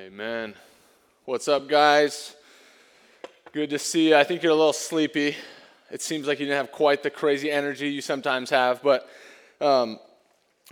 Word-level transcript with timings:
Amen. 0.00 0.54
What's 1.26 1.46
up, 1.46 1.68
guys? 1.68 2.34
Good 3.52 3.68
to 3.68 3.78
see 3.78 4.08
you. 4.08 4.16
I 4.16 4.24
think 4.24 4.42
you're 4.42 4.52
a 4.52 4.56
little 4.56 4.72
sleepy. 4.72 5.36
It 5.90 6.00
seems 6.00 6.26
like 6.26 6.40
you 6.40 6.46
didn't 6.46 6.56
have 6.56 6.72
quite 6.72 7.02
the 7.02 7.10
crazy 7.10 7.50
energy 7.50 7.90
you 7.90 8.00
sometimes 8.00 8.48
have, 8.48 8.82
but 8.82 9.06
um, 9.60 9.98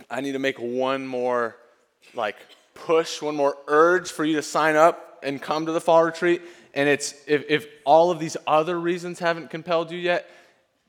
I 0.09 0.21
need 0.21 0.31
to 0.31 0.39
make 0.39 0.57
one 0.57 1.05
more 1.05 1.57
like 2.15 2.37
push, 2.73 3.21
one 3.21 3.35
more 3.35 3.55
urge 3.67 4.11
for 4.11 4.25
you 4.25 4.35
to 4.37 4.41
sign 4.41 4.75
up 4.75 5.19
and 5.21 5.39
come 5.39 5.67
to 5.67 5.73
the 5.73 5.81
fall 5.81 6.03
retreat. 6.03 6.41
And 6.73 6.89
it's 6.89 7.13
if, 7.27 7.45
if 7.49 7.67
all 7.85 8.09
of 8.09 8.17
these 8.17 8.35
other 8.47 8.79
reasons 8.79 9.19
haven't 9.19 9.51
compelled 9.51 9.91
you 9.91 9.99
yet, 9.99 10.27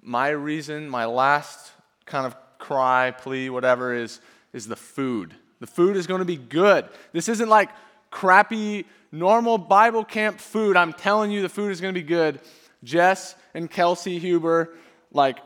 my 0.01 0.31
reason, 0.31 0.89
my 0.89 1.05
last 1.05 1.73
kind 2.07 2.25
of 2.25 2.35
cry, 2.57 3.11
plea, 3.11 3.51
whatever 3.51 3.93
is 3.93 4.19
is 4.55 4.67
the 4.67 4.77
food. 4.77 5.35
The 5.61 5.67
food 5.67 5.95
is 5.95 6.07
going 6.07 6.21
to 6.21 6.25
be 6.25 6.39
good. 6.39 6.89
This 7.13 7.29
isn't 7.29 7.51
like 7.51 7.69
crappy, 8.11 8.87
normal 9.13 9.59
Bible 9.59 10.05
camp 10.05 10.41
food. 10.41 10.77
I'm 10.77 10.93
telling 10.93 11.31
you, 11.31 11.43
the 11.43 11.49
food 11.49 11.71
is 11.71 11.81
going 11.81 11.95
to 11.95 12.01
be 12.01 12.07
good. 12.07 12.41
Jess 12.83 13.35
and 13.55 13.71
Kelsey 13.71 14.19
Huber, 14.19 14.75
like, 15.13 15.39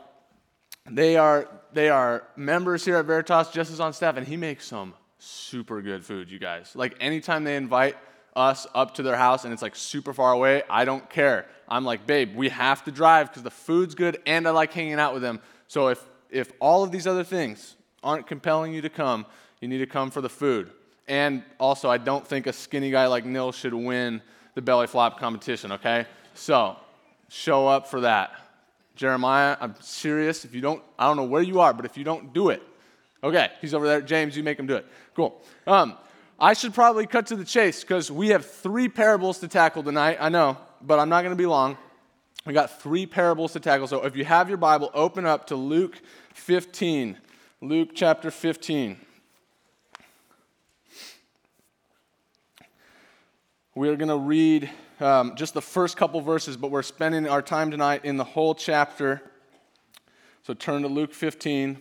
they 0.89 1.17
are, 1.17 1.49
they 1.73 1.89
are 1.89 2.23
members 2.35 2.85
here 2.85 2.97
at 2.97 3.05
Veritas. 3.05 3.49
Jess 3.49 3.69
is 3.69 3.79
on 3.79 3.93
staff, 3.93 4.17
and 4.17 4.27
he 4.27 4.37
makes 4.37 4.65
some 4.65 4.93
super 5.17 5.81
good 5.81 6.05
food, 6.05 6.29
you 6.29 6.39
guys. 6.39 6.75
Like, 6.75 6.95
anytime 6.99 7.43
they 7.43 7.55
invite 7.55 7.97
us 8.35 8.67
up 8.75 8.95
to 8.95 9.03
their 9.03 9.15
house 9.15 9.45
and 9.45 9.53
it's 9.53 9.61
like 9.61 9.75
super 9.75 10.13
far 10.13 10.33
away, 10.33 10.63
I 10.69 10.85
don't 10.85 11.09
care. 11.09 11.47
I'm 11.67 11.85
like, 11.85 12.05
babe, 12.05 12.35
we 12.35 12.49
have 12.49 12.83
to 12.83 12.91
drive 12.91 13.29
because 13.29 13.43
the 13.43 13.51
food's 13.51 13.95
good 13.95 14.19
and 14.25 14.47
I 14.47 14.51
like 14.51 14.73
hanging 14.73 14.99
out 14.99 15.13
with 15.13 15.21
them. 15.21 15.39
So 15.67 15.87
if, 15.87 16.03
if 16.29 16.51
all 16.59 16.83
of 16.83 16.91
these 16.91 17.07
other 17.07 17.23
things 17.23 17.75
aren't 18.03 18.27
compelling 18.27 18.73
you 18.73 18.81
to 18.81 18.89
come, 18.89 19.25
you 19.61 19.67
need 19.67 19.77
to 19.79 19.87
come 19.87 20.11
for 20.11 20.21
the 20.21 20.29
food. 20.29 20.71
And 21.07 21.43
also, 21.59 21.89
I 21.89 21.97
don't 21.97 22.25
think 22.25 22.47
a 22.47 22.53
skinny 22.53 22.91
guy 22.91 23.07
like 23.07 23.25
Nil 23.25 23.51
should 23.51 23.73
win 23.73 24.21
the 24.55 24.61
belly 24.61 24.87
flop 24.87 25.19
competition, 25.19 25.73
okay? 25.73 26.07
So, 26.33 26.77
show 27.29 27.67
up 27.67 27.87
for 27.87 28.01
that. 28.01 28.31
Jeremiah, 28.95 29.57
I'm 29.59 29.75
serious. 29.81 30.45
If 30.45 30.55
you 30.55 30.61
don't, 30.61 30.81
I 30.97 31.07
don't 31.07 31.17
know 31.17 31.25
where 31.25 31.41
you 31.41 31.59
are, 31.59 31.73
but 31.73 31.85
if 31.85 31.97
you 31.97 32.03
don't 32.03 32.33
do 32.33 32.49
it, 32.49 32.63
okay, 33.23 33.51
he's 33.61 33.73
over 33.73 33.85
there. 33.85 34.01
James, 34.01 34.35
you 34.37 34.43
make 34.43 34.57
him 34.57 34.67
do 34.67 34.75
it. 34.75 34.85
Cool. 35.15 35.41
Um, 35.67 35.97
I 36.39 36.53
should 36.53 36.73
probably 36.73 37.05
cut 37.05 37.27
to 37.27 37.35
the 37.35 37.45
chase 37.45 37.81
because 37.81 38.11
we 38.11 38.29
have 38.29 38.45
three 38.45 38.89
parables 38.89 39.39
to 39.39 39.47
tackle 39.47 39.83
tonight. 39.83 40.17
I 40.19 40.29
know, 40.29 40.57
but 40.81 40.99
I'm 40.99 41.09
not 41.09 41.21
going 41.21 41.35
to 41.35 41.41
be 41.41 41.45
long. 41.45 41.77
We 42.45 42.53
got 42.53 42.81
three 42.81 43.05
parables 43.05 43.53
to 43.53 43.59
tackle. 43.59 43.87
So 43.87 44.05
if 44.05 44.15
you 44.15 44.25
have 44.25 44.49
your 44.49 44.57
Bible, 44.57 44.91
open 44.93 45.25
up 45.25 45.47
to 45.47 45.55
Luke 45.55 45.99
15. 46.33 47.17
Luke 47.61 47.89
chapter 47.95 48.29
15. 48.29 48.97
We're 53.77 53.97
going 53.97 54.07
to 54.07 54.17
read 54.17 54.69
um, 55.01 55.35
just 55.35 55.53
the 55.53 55.61
first 55.61 55.97
couple 55.97 56.21
verses, 56.21 56.55
but 56.55 56.71
we're 56.71 56.81
spending 56.81 57.27
our 57.27 57.41
time 57.41 57.71
tonight 57.71 58.05
in 58.05 58.15
the 58.15 58.23
whole 58.23 58.55
chapter. 58.55 59.21
So 60.43 60.53
turn 60.53 60.83
to 60.83 60.87
Luke 60.87 61.13
15. 61.13 61.71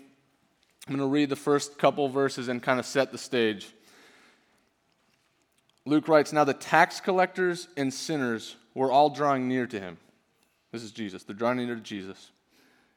I'm 0.89 0.97
going 0.97 0.98
to 0.98 1.06
read 1.06 1.28
the 1.28 1.36
first 1.36 1.78
couple 1.78 2.09
verses 2.09 2.48
and 2.48 2.61
kind 2.61 2.81
of 2.81 2.84
set 2.84 3.12
the 3.12 3.19
stage. 3.19 3.73
Luke 5.86 6.09
writes 6.09 6.33
Now 6.33 6.42
the 6.42 6.53
tax 6.53 7.01
collectors 7.01 7.69
and 7.77 7.95
sinners 7.95 8.56
were 8.75 8.91
all 8.91 9.08
drawing 9.08 9.47
near 9.47 9.69
to 9.69 9.79
him. 9.79 9.98
This 10.73 10.83
is 10.83 10.91
Jesus. 10.91 11.23
They're 11.23 11.36
drawing 11.36 11.58
near 11.58 11.77
to 11.77 11.81
Jesus. 11.81 12.33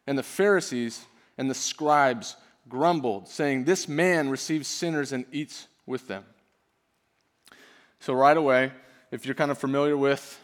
And 0.07 0.17
the 0.17 0.23
Pharisees 0.23 1.05
and 1.37 1.51
the 1.51 1.55
scribes 1.55 2.35
grumbled, 2.67 3.27
saying, 3.27 3.65
This 3.65 3.87
man 3.87 4.31
receives 4.31 4.67
sinners 4.67 5.11
and 5.11 5.25
eats 5.31 5.67
with 5.85 6.07
them. 6.07 6.25
So 7.99 8.13
right 8.13 8.35
away, 8.35 8.71
if 9.11 9.25
you're 9.25 9.35
kind 9.35 9.51
of 9.51 9.57
familiar 9.57 9.95
with 9.95 10.39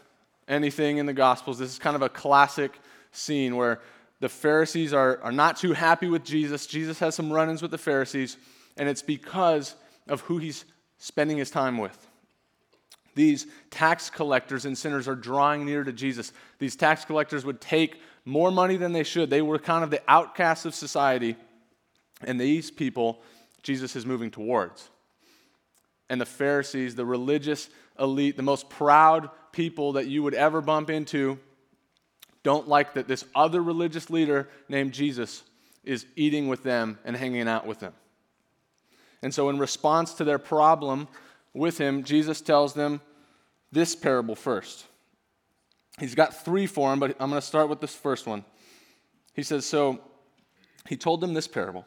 anything 0.48 0.98
in 0.98 1.06
the 1.06 1.14
Gospels, 1.14 1.60
this 1.60 1.72
is 1.72 1.80
kind 1.80 1.96
of 1.96 2.02
a 2.02 2.10
classic 2.10 2.80
scene 3.12 3.56
where 3.56 3.82
the 4.20 4.30
Pharisees 4.30 4.94
are, 4.94 5.20
are 5.22 5.32
not 5.32 5.58
too 5.58 5.74
happy 5.74 6.08
with 6.08 6.24
Jesus. 6.24 6.66
Jesus 6.66 7.00
has 7.00 7.16
some 7.16 7.32
run 7.32 7.50
ins 7.50 7.62
with 7.62 7.72
the 7.72 7.78
Pharisees, 7.78 8.38
and 8.78 8.88
it's 8.88 9.02
because 9.02 9.76
of 10.08 10.22
who 10.22 10.38
he's 10.38 10.66
spending 10.98 11.38
his 11.38 11.52
time 11.52 11.78
with. 11.78 12.08
These 13.16 13.48
tax 13.70 14.10
collectors 14.10 14.66
and 14.66 14.78
sinners 14.78 15.08
are 15.08 15.16
drawing 15.16 15.66
near 15.66 15.84
to 15.84 15.94
Jesus. 15.94 16.32
These 16.58 16.76
tax 16.76 17.06
collectors 17.06 17.46
would 17.46 17.62
take 17.62 18.02
more 18.26 18.50
money 18.50 18.78
than 18.78 18.94
they 18.94 19.04
should. 19.04 19.30
They 19.30 19.42
were 19.42 19.60
kind 19.60 19.84
of 19.84 19.92
the 19.92 20.02
outcasts 20.08 20.66
of 20.66 20.74
society, 20.74 21.36
and 22.26 22.40
these 22.40 22.72
people 22.72 23.22
Jesus 23.62 23.96
is 23.96 24.06
moving 24.06 24.30
towards. 24.30 24.90
And 26.14 26.22
the 26.22 26.28
Pharisees, 26.28 26.94
the 26.94 27.08
religious 27.08 27.72
elite, 28.00 28.38
the 28.38 28.44
most 28.44 28.70
proud 28.70 29.32
people 29.52 29.94
that 29.94 30.06
you 30.06 30.22
would 30.22 30.36
ever 30.36 30.62
bump 30.62 30.92
into, 30.92 31.40
don't 32.44 32.68
like 32.68 32.94
that 32.94 33.08
this 33.08 33.26
other 33.34 33.64
religious 33.64 34.12
leader 34.12 34.48
named 34.70 34.92
Jesus 34.92 35.42
is 35.84 36.06
eating 36.16 36.50
with 36.50 36.62
them 36.62 37.00
and 37.04 37.18
hanging 37.18 37.48
out 37.48 37.66
with 37.66 37.80
them. 37.80 37.94
And 39.24 39.34
so, 39.34 39.50
in 39.50 39.58
response 39.58 40.14
to 40.14 40.24
their 40.24 40.38
problem 40.38 41.08
with 41.52 41.80
him, 41.80 42.04
Jesus 42.04 42.42
tells 42.42 42.76
them 42.76 43.02
this 43.72 43.96
parable 43.96 44.36
first. 44.36 44.86
He's 46.00 46.14
got 46.14 46.46
three 46.46 46.68
for 46.68 46.94
him, 46.94 47.00
but 47.00 47.16
I'm 47.20 47.32
going 47.32 47.42
to 47.42 47.48
start 47.48 47.70
with 47.70 47.82
this 47.82 47.96
first 47.96 48.28
one. 48.28 48.46
He 49.34 49.42
says, 49.42 49.66
So 49.66 50.00
he 50.88 50.96
told 50.96 51.22
them 51.22 51.34
this 51.34 51.48
parable. 51.48 51.86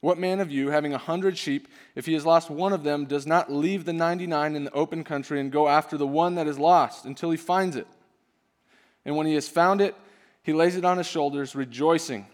What 0.00 0.18
man 0.18 0.38
of 0.38 0.50
you, 0.50 0.70
having 0.70 0.94
a 0.94 0.98
hundred 0.98 1.36
sheep, 1.36 1.66
if 1.96 2.06
he 2.06 2.12
has 2.12 2.24
lost 2.24 2.50
one 2.50 2.72
of 2.72 2.84
them, 2.84 3.04
does 3.04 3.26
not 3.26 3.50
leave 3.50 3.84
the 3.84 3.92
99 3.92 4.54
in 4.54 4.64
the 4.64 4.72
open 4.72 5.02
country 5.02 5.40
and 5.40 5.50
go 5.50 5.66
after 5.66 5.96
the 5.96 6.06
one 6.06 6.36
that 6.36 6.46
is 6.46 6.58
lost 6.58 7.04
until 7.04 7.30
he 7.30 7.36
finds 7.36 7.74
it? 7.74 7.86
And 9.04 9.16
when 9.16 9.26
he 9.26 9.34
has 9.34 9.48
found 9.48 9.80
it, 9.80 9.96
he 10.42 10.52
lays 10.52 10.76
it 10.76 10.84
on 10.84 10.98
his 10.98 11.06
shoulders, 11.06 11.56
rejoicing. 11.56 12.26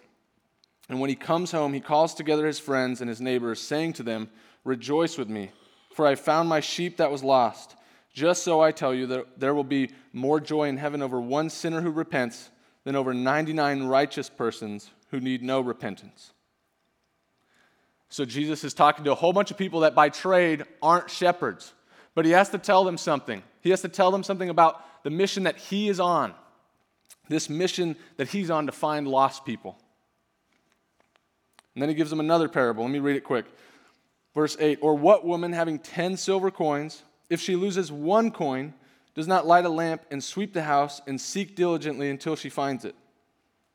And 0.90 1.00
when 1.00 1.08
he 1.08 1.16
comes 1.16 1.52
home, 1.52 1.72
he 1.72 1.80
calls 1.80 2.12
together 2.12 2.46
his 2.46 2.58
friends 2.58 3.00
and 3.00 3.08
his 3.08 3.20
neighbors, 3.20 3.60
saying 3.60 3.94
to 3.94 4.02
them, 4.02 4.28
Rejoice 4.62 5.16
with 5.16 5.30
me, 5.30 5.50
for 5.94 6.06
I 6.06 6.16
found 6.16 6.48
my 6.48 6.60
sheep 6.60 6.98
that 6.98 7.10
was 7.10 7.24
lost. 7.24 7.76
Just 8.12 8.42
so 8.42 8.60
I 8.60 8.72
tell 8.72 8.94
you 8.94 9.06
that 9.06 9.40
there 9.40 9.54
will 9.54 9.64
be 9.64 9.90
more 10.12 10.38
joy 10.38 10.68
in 10.68 10.76
heaven 10.76 11.00
over 11.00 11.20
one 11.20 11.48
sinner 11.48 11.80
who 11.80 11.90
repents 11.90 12.50
than 12.84 12.94
over 12.94 13.14
99 13.14 13.84
righteous 13.84 14.28
persons 14.28 14.90
who 15.10 15.18
need 15.18 15.42
no 15.42 15.60
repentance. 15.60 16.33
So 18.08 18.24
Jesus 18.24 18.64
is 18.64 18.74
talking 18.74 19.04
to 19.04 19.12
a 19.12 19.16
whole 19.16 19.32
bunch 19.32 19.50
of 19.50 19.58
people 19.58 19.80
that 19.80 19.94
by 19.94 20.08
trade 20.08 20.64
aren't 20.82 21.10
shepherds, 21.10 21.72
but 22.14 22.24
he 22.24 22.30
has 22.30 22.50
to 22.50 22.58
tell 22.58 22.84
them 22.84 22.96
something. 22.96 23.42
He 23.60 23.70
has 23.70 23.82
to 23.82 23.88
tell 23.88 24.10
them 24.10 24.22
something 24.22 24.48
about 24.48 25.02
the 25.02 25.10
mission 25.10 25.44
that 25.44 25.56
he 25.56 25.88
is 25.88 26.00
on, 26.00 26.34
this 27.28 27.48
mission 27.48 27.96
that 28.16 28.28
he's 28.28 28.50
on 28.50 28.66
to 28.66 28.72
find 28.72 29.08
lost 29.08 29.44
people. 29.44 29.76
And 31.74 31.82
then 31.82 31.88
he 31.88 31.94
gives 31.94 32.10
them 32.10 32.20
another 32.20 32.48
parable. 32.48 32.84
Let 32.84 32.92
me 32.92 33.00
read 33.00 33.16
it 33.16 33.24
quick. 33.24 33.46
Verse 34.34 34.56
8 34.58 34.78
Or 34.80 34.94
what 34.94 35.24
woman 35.24 35.52
having 35.52 35.78
10 35.78 36.16
silver 36.16 36.50
coins, 36.50 37.02
if 37.30 37.40
she 37.40 37.56
loses 37.56 37.90
one 37.90 38.30
coin, 38.30 38.74
does 39.14 39.28
not 39.28 39.46
light 39.46 39.64
a 39.64 39.68
lamp 39.68 40.02
and 40.10 40.22
sweep 40.22 40.52
the 40.52 40.62
house 40.62 41.00
and 41.06 41.20
seek 41.20 41.54
diligently 41.54 42.10
until 42.10 42.36
she 42.36 42.48
finds 42.48 42.84
it? 42.84 42.94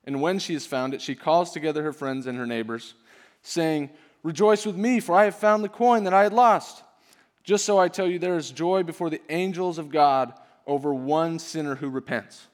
And 0.04 0.22
when 0.22 0.38
she 0.38 0.54
has 0.54 0.66
found 0.66 0.94
it, 0.94 1.02
she 1.02 1.14
calls 1.14 1.50
together 1.50 1.82
her 1.82 1.92
friends 1.92 2.26
and 2.26 2.38
her 2.38 2.46
neighbors, 2.46 2.94
saying, 3.42 3.90
Rejoice 4.22 4.66
with 4.66 4.76
me, 4.76 5.00
for 5.00 5.14
I 5.14 5.24
have 5.24 5.34
found 5.34 5.64
the 5.64 5.68
coin 5.68 6.04
that 6.04 6.14
I 6.14 6.22
had 6.22 6.32
lost. 6.32 6.82
Just 7.42 7.64
so 7.64 7.78
I 7.78 7.88
tell 7.88 8.06
you, 8.06 8.18
there 8.18 8.36
is 8.36 8.50
joy 8.50 8.82
before 8.82 9.08
the 9.08 9.22
angels 9.30 9.78
of 9.78 9.90
God 9.90 10.34
over 10.66 10.92
one 10.92 11.38
sinner 11.38 11.74
who 11.74 11.88
repents. 11.88 12.46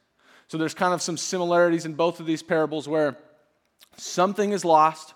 So 0.49 0.59
there's 0.59 0.75
kind 0.75 0.94
of 0.94 1.03
some 1.03 1.16
similarities 1.16 1.84
in 1.84 1.94
both 1.94 2.21
of 2.21 2.26
these 2.26 2.43
parables 2.43 2.88
where 2.88 3.16
something 3.97 4.53
is 4.53 4.65
lost, 4.65 5.15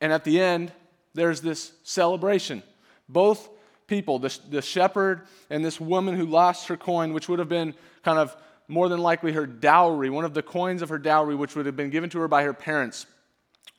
and 0.00 0.12
at 0.12 0.24
the 0.24 0.40
end, 0.40 0.70
there's 1.14 1.40
this 1.40 1.72
celebration. 1.82 2.62
Both 3.08 3.48
people, 3.86 4.18
the, 4.18 4.38
the 4.50 4.60
shepherd 4.60 5.22
and 5.48 5.64
this 5.64 5.80
woman 5.80 6.14
who 6.14 6.26
lost 6.26 6.68
her 6.68 6.76
coin, 6.76 7.14
which 7.14 7.28
would 7.28 7.38
have 7.38 7.48
been 7.48 7.74
kind 8.02 8.18
of 8.18 8.36
more 8.68 8.88
than 8.88 9.00
likely 9.00 9.32
her 9.32 9.46
dowry, 9.46 10.10
one 10.10 10.24
of 10.24 10.34
the 10.34 10.42
coins 10.42 10.82
of 10.82 10.90
her 10.90 10.98
dowry, 10.98 11.34
which 11.34 11.56
would 11.56 11.66
have 11.66 11.76
been 11.76 11.90
given 11.90 12.10
to 12.10 12.18
her 12.18 12.28
by 12.28 12.42
her 12.42 12.54
parents 12.54 13.06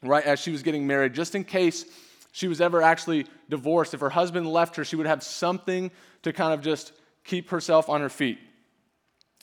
right 0.08 0.24
as 0.24 0.40
she 0.40 0.52
was 0.52 0.64
getting 0.64 0.86
married, 0.88 1.14
just 1.14 1.36
in 1.36 1.44
case 1.44 1.86
she 2.32 2.48
was 2.48 2.62
ever 2.62 2.82
actually 2.82 3.26
divorced. 3.50 3.94
If 3.94 4.02
her 4.02 4.10
husband 4.10 4.48
left 4.48 4.76
her, 4.76 4.84
she 4.84 4.96
would 4.96 5.06
have 5.06 5.24
something 5.24 5.92
to 6.24 6.34
kind 6.34 6.54
of 6.54 6.62
just 6.62 6.92
keep 7.24 7.50
herself 7.50 7.90
on 7.90 8.02
her 8.02 8.10
feet. 8.10 8.40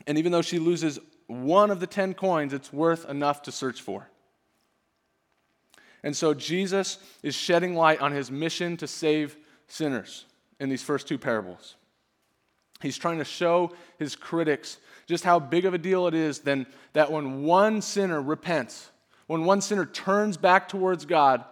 And 0.07 0.19
even 0.19 0.33
though 0.33 0.43
she 0.43 0.59
loses 0.59 0.99
one 1.27 1.71
of 1.71 1.81
the 1.81 1.87
10 1.87 2.15
coins, 2.15 2.53
it's 2.53 2.73
worth 2.73 3.09
enough 3.09 3.43
to 3.43 3.53
search 3.53 3.81
for. 3.81 4.09
And 6.03 6.17
so 6.17 6.35
Jesus 6.35 6.99
is 7.23 7.35
shedding 7.35 7.75
light 7.75 8.01
on 8.01 8.13
his 8.13 8.31
mission 8.31 8.77
to 8.79 8.87
save 8.87 9.37
sinners 9.69 10.27
in 10.61 10.69
these 10.69 10.83
first 10.83 11.07
two 11.07 11.19
parables. 11.19 11.77
He's 12.81 12.99
trying 12.99 13.19
to 13.19 13.25
show 13.25 13.73
his 13.99 14.17
critics 14.17 14.79
just 15.07 15.25
how 15.25 15.39
big 15.39 15.65
of 15.65 15.75
a 15.75 15.79
deal 15.79 16.07
it 16.07 16.15
is 16.15 16.41
then 16.41 16.67
that 16.93 17.11
when 17.11 17.43
one 17.45 17.81
sinner 17.81 18.21
repents, 18.21 18.91
when 19.33 19.47
one 19.47 19.63
sinner 19.63 19.87
turns 19.87 20.37
back 20.37 20.69
towards 20.69 21.07
God, 21.07 21.43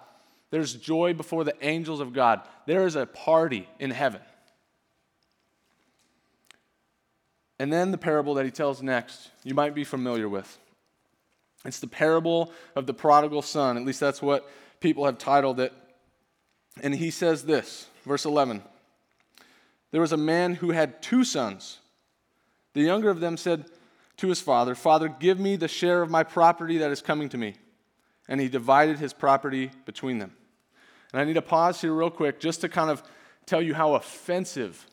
there's 0.51 0.75
joy 0.75 1.15
before 1.15 1.45
the 1.45 1.57
angels 1.63 2.01
of 2.01 2.13
God. 2.13 2.43
There 2.67 2.87
is 2.87 2.95
a 2.95 3.07
party 3.07 3.67
in 3.79 3.91
heaven. 3.91 4.21
And 7.59 7.73
then 7.73 7.91
the 7.91 7.97
parable 7.97 8.35
that 8.35 8.45
he 8.45 8.51
tells 8.51 8.83
next, 8.83 9.31
you 9.45 9.55
might 9.55 9.75
be 9.75 9.85
familiar 9.85 10.29
with. 10.29 10.59
It's 11.65 11.81
the 11.81 11.87
parable 11.87 12.53
of 12.77 12.87
the 12.87 12.93
prodigal 12.93 13.41
son. 13.41 13.79
At 13.79 13.87
least 13.87 13.99
that's 13.99 14.21
what 14.21 14.47
people 14.81 15.07
have 15.07 15.17
titled 15.17 15.59
it. 15.59 15.73
And 16.83 16.95
he 16.95 17.11
says 17.11 17.45
this, 17.45 17.87
verse 18.05 18.27
11 18.27 18.63
There 19.91 20.03
was 20.03 20.13
a 20.13 20.19
man 20.19 20.57
who 20.57 20.73
had 20.73 21.01
two 21.01 21.25
sons. 21.25 21.79
The 22.75 22.83
younger 22.83 23.09
of 23.09 23.21
them 23.21 23.39
said 23.39 23.65
to 24.19 24.29
his 24.29 24.43
father, 24.43 24.75
Father, 24.75 25.09
give 25.09 25.41
me 25.41 25.57
the 25.57 25.67
share 25.67 26.03
of 26.03 26.11
my 26.11 26.25
property 26.25 26.77
that 26.77 26.91
is 26.91 27.01
coming 27.01 27.31
to 27.31 27.39
me. 27.39 27.55
And 28.31 28.41
he 28.41 28.49
divided 28.49 28.99
his 28.99 29.13
property 29.13 29.71
between 29.85 30.19
them. 30.19 30.33
And 31.13 31.21
I 31.21 31.25
need 31.25 31.35
to 31.35 31.43
pause 31.43 31.81
here 31.81 31.93
real 31.93 32.11
quick 32.11 32.41
just 32.41 32.63
to 32.63 32.69
kind 32.71 32.89
of 32.89 33.03
tell 33.45 33.61
you 33.61 33.75
how 33.75 33.95
offensive 33.95 34.87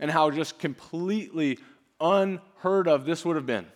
and 0.00 0.10
how 0.10 0.30
just 0.30 0.58
completely 0.58 1.58
unheard 2.00 2.88
of 2.88 3.04
this 3.04 3.24
would 3.24 3.36
have 3.36 3.44
been. 3.44 3.66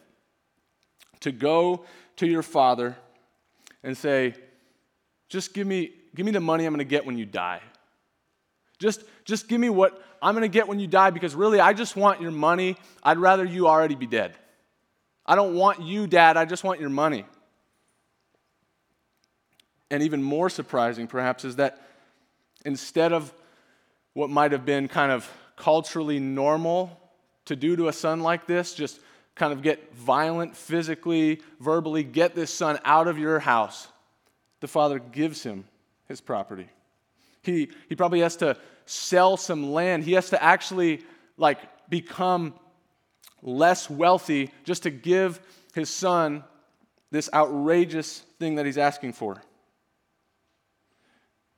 To 1.21 1.33
go 1.33 1.85
to 2.17 2.27
your 2.27 2.43
father 2.43 2.97
and 3.83 3.97
say, 3.97 4.35
just 5.29 5.53
give 5.53 5.67
me, 5.67 5.91
give 6.15 6.25
me 6.25 6.33
the 6.33 6.41
money 6.41 6.65
I'm 6.65 6.73
going 6.73 6.79
to 6.79 6.85
get 6.85 7.05
when 7.05 7.19
you 7.19 7.27
die. 7.27 7.61
Just, 8.79 9.03
just 9.25 9.49
give 9.49 9.61
me 9.61 9.69
what 9.69 10.01
I'm 10.21 10.35
going 10.35 10.43
to 10.43 10.49
get 10.49 10.69
when 10.69 10.79
you 10.79 10.87
die 10.87 11.11
because 11.11 11.35
really, 11.35 11.59
I 11.59 11.73
just 11.73 11.97
want 11.97 12.21
your 12.21 12.31
money. 12.31 12.77
I'd 13.03 13.19
rather 13.19 13.45
you 13.45 13.67
already 13.67 13.95
be 13.95 14.07
dead. 14.07 14.37
I 15.27 15.35
don't 15.35 15.55
want 15.55 15.83
you, 15.83 16.07
Dad. 16.07 16.37
I 16.37 16.45
just 16.45 16.65
want 16.65 16.81
your 16.81 16.91
money. 16.91 17.25
And 19.93 20.03
even 20.03 20.23
more 20.23 20.49
surprising, 20.49 21.07
perhaps, 21.07 21.45
is 21.45 21.57
that 21.57 21.79
instead 22.65 23.13
of 23.13 23.33
what 24.15 24.31
might 24.31 24.53
have 24.53 24.65
been 24.65 24.89
kind 24.89 25.13
of 25.13 25.31
culturally 25.55 26.19
normal 26.19 26.99
to 27.45 27.55
do 27.55 27.77
to 27.77 27.89
a 27.89 27.93
son 27.93 28.23
like 28.23 28.47
this, 28.47 28.73
just 28.75 29.01
kind 29.35 29.53
of 29.53 29.61
get 29.61 29.95
violent 29.95 30.57
physically, 30.57 31.43
verbally, 31.61 32.05
get 32.05 32.35
this 32.35 32.51
son 32.51 32.79
out 32.87 33.07
of 33.07 33.19
your 33.19 33.39
house, 33.39 33.89
the 34.61 34.67
father 34.67 34.99
gives 34.99 35.43
him 35.43 35.65
his 36.09 36.23
property. 36.23 36.71
He, 37.43 37.69
he 37.91 37.95
probably 37.95 38.21
has 38.21 38.37
to 38.37 38.57
sell 38.87 39.37
some 39.37 39.73
land. 39.75 40.05
He 40.05 40.13
has 40.13 40.31
to 40.31 40.43
actually 40.43 41.03
like 41.37 41.59
become 41.91 42.55
less 43.43 43.91
wealthy 43.91 44.53
just 44.65 44.85
to 44.85 44.91
give 44.91 45.39
his 45.75 45.91
son 45.91 46.45
this 47.11 47.29
outrageous 47.35 48.21
thing 48.39 48.55
that 48.55 48.65
he's 48.65 48.79
asking 48.79 49.13
for. 49.13 49.43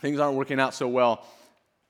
Things 0.00 0.18
aren't 0.18 0.36
working 0.36 0.60
out 0.60 0.74
so 0.74 0.88
well. 0.88 1.24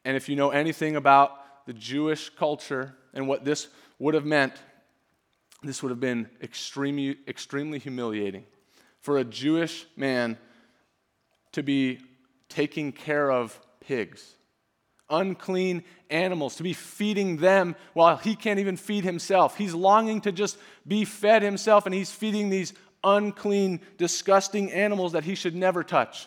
And 0.04 0.16
if 0.16 0.28
you 0.28 0.36
know 0.36 0.50
anything 0.50 0.96
about 0.96 1.66
the 1.66 1.72
Jewish 1.72 2.30
culture 2.30 2.94
and 3.14 3.28
what 3.28 3.44
this 3.44 3.68
would 3.98 4.14
have 4.14 4.24
meant, 4.24 4.54
this 5.62 5.82
would 5.82 5.90
have 5.90 6.00
been 6.00 6.28
extremely, 6.42 7.18
extremely 7.28 7.78
humiliating 7.78 8.44
for 9.00 9.18
a 9.18 9.24
Jewish 9.24 9.86
man 9.96 10.38
to 11.52 11.62
be 11.62 12.00
taking 12.48 12.92
care 12.92 13.30
of 13.30 13.58
pigs, 13.80 14.34
unclean 15.08 15.84
animals, 16.10 16.56
to 16.56 16.62
be 16.62 16.72
feeding 16.72 17.36
them 17.36 17.76
while 17.94 18.16
he 18.16 18.34
can't 18.34 18.58
even 18.58 18.76
feed 18.76 19.04
himself. 19.04 19.56
He's 19.56 19.74
longing 19.74 20.20
to 20.22 20.32
just 20.32 20.58
be 20.86 21.04
fed 21.04 21.42
himself, 21.42 21.86
and 21.86 21.94
he's 21.94 22.10
feeding 22.10 22.50
these 22.50 22.72
unclean, 23.04 23.80
disgusting 23.98 24.72
animals 24.72 25.12
that 25.12 25.24
he 25.24 25.34
should 25.34 25.54
never 25.54 25.84
touch. 25.84 26.26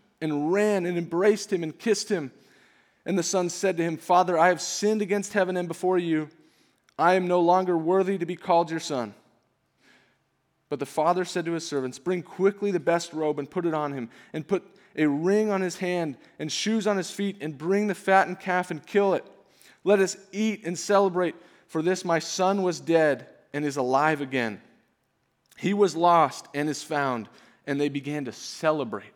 and 0.21 0.53
ran 0.53 0.85
and 0.85 0.97
embraced 0.97 1.51
him 1.51 1.63
and 1.63 1.77
kissed 1.77 2.09
him. 2.09 2.31
And 3.05 3.17
the 3.17 3.23
son 3.23 3.49
said 3.49 3.77
to 3.77 3.83
him, 3.83 3.97
Father, 3.97 4.37
I 4.37 4.49
have 4.49 4.61
sinned 4.61 5.01
against 5.01 5.33
heaven 5.33 5.57
and 5.57 5.67
before 5.67 5.97
you. 5.97 6.29
I 6.97 7.15
am 7.15 7.27
no 7.27 7.41
longer 7.41 7.77
worthy 7.77 8.17
to 8.17 8.25
be 8.25 8.35
called 8.35 8.69
your 8.69 8.79
son. 8.79 9.15
But 10.69 10.79
the 10.79 10.85
father 10.85 11.25
said 11.25 11.45
to 11.45 11.53
his 11.53 11.67
servants, 11.67 11.99
Bring 11.99 12.21
quickly 12.21 12.71
the 12.71 12.79
best 12.79 13.11
robe 13.11 13.39
and 13.39 13.49
put 13.49 13.65
it 13.65 13.73
on 13.73 13.91
him, 13.91 14.09
and 14.31 14.47
put 14.47 14.63
a 14.95 15.07
ring 15.07 15.49
on 15.49 15.61
his 15.61 15.77
hand 15.77 16.17
and 16.37 16.51
shoes 16.51 16.85
on 16.85 16.95
his 16.95 17.09
feet, 17.09 17.37
and 17.41 17.57
bring 17.57 17.87
the 17.87 17.95
fattened 17.95 18.39
calf 18.39 18.71
and 18.71 18.85
kill 18.85 19.13
it. 19.15 19.25
Let 19.83 19.99
us 19.99 20.15
eat 20.31 20.65
and 20.65 20.77
celebrate, 20.77 21.35
for 21.67 21.81
this 21.81 22.05
my 22.05 22.19
son 22.19 22.61
was 22.61 22.79
dead 22.79 23.27
and 23.51 23.65
is 23.65 23.77
alive 23.77 24.21
again. 24.21 24.61
He 25.57 25.73
was 25.73 25.95
lost 25.95 26.47
and 26.53 26.69
is 26.69 26.83
found. 26.83 27.27
And 27.67 27.79
they 27.79 27.89
began 27.89 28.25
to 28.25 28.31
celebrate. 28.31 29.13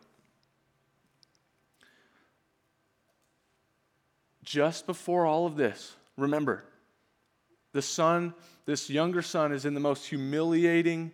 Just 4.46 4.86
before 4.86 5.26
all 5.26 5.44
of 5.44 5.56
this, 5.56 5.94
remember, 6.16 6.64
the 7.72 7.82
son, 7.82 8.32
this 8.64 8.88
younger 8.88 9.20
son, 9.20 9.52
is 9.52 9.66
in 9.66 9.74
the 9.74 9.80
most 9.80 10.06
humiliating, 10.06 11.12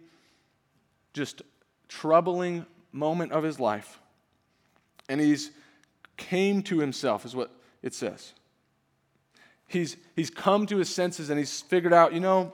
just 1.15 1.43
troubling 1.89 2.65
moment 2.93 3.33
of 3.33 3.43
his 3.43 3.59
life. 3.59 3.99
And 5.09 5.21
he's 5.21 5.51
came 6.17 6.63
to 6.65 6.79
himself, 6.79 7.25
is 7.25 7.35
what 7.35 7.51
it 7.83 7.95
says. 7.95 8.35
He's, 9.67 9.97
he's 10.15 10.31
come 10.31 10.67
to 10.67 10.77
his 10.77 10.95
senses 10.95 11.31
and 11.31 11.39
he's 11.39 11.63
figured 11.63 11.95
out, 11.95 12.13
you 12.13 12.21
know, 12.21 12.53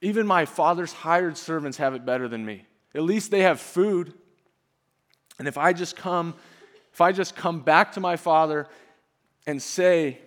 even 0.00 0.26
my 0.26 0.44
father's 0.44 0.92
hired 0.92 1.36
servants 1.36 1.78
have 1.78 1.94
it 1.94 2.04
better 2.04 2.26
than 2.26 2.44
me. 2.44 2.66
At 2.94 3.02
least 3.02 3.30
they 3.30 3.42
have 3.42 3.60
food. 3.60 4.12
And 5.38 5.46
if 5.46 5.56
I 5.56 5.72
just 5.72 5.96
come, 5.96 6.34
if 6.92 7.00
I 7.00 7.12
just 7.12 7.36
come 7.36 7.60
back 7.60 7.92
to 7.92 8.00
my 8.00 8.16
father 8.16 8.66
and 9.48 9.62
say, 9.62 10.18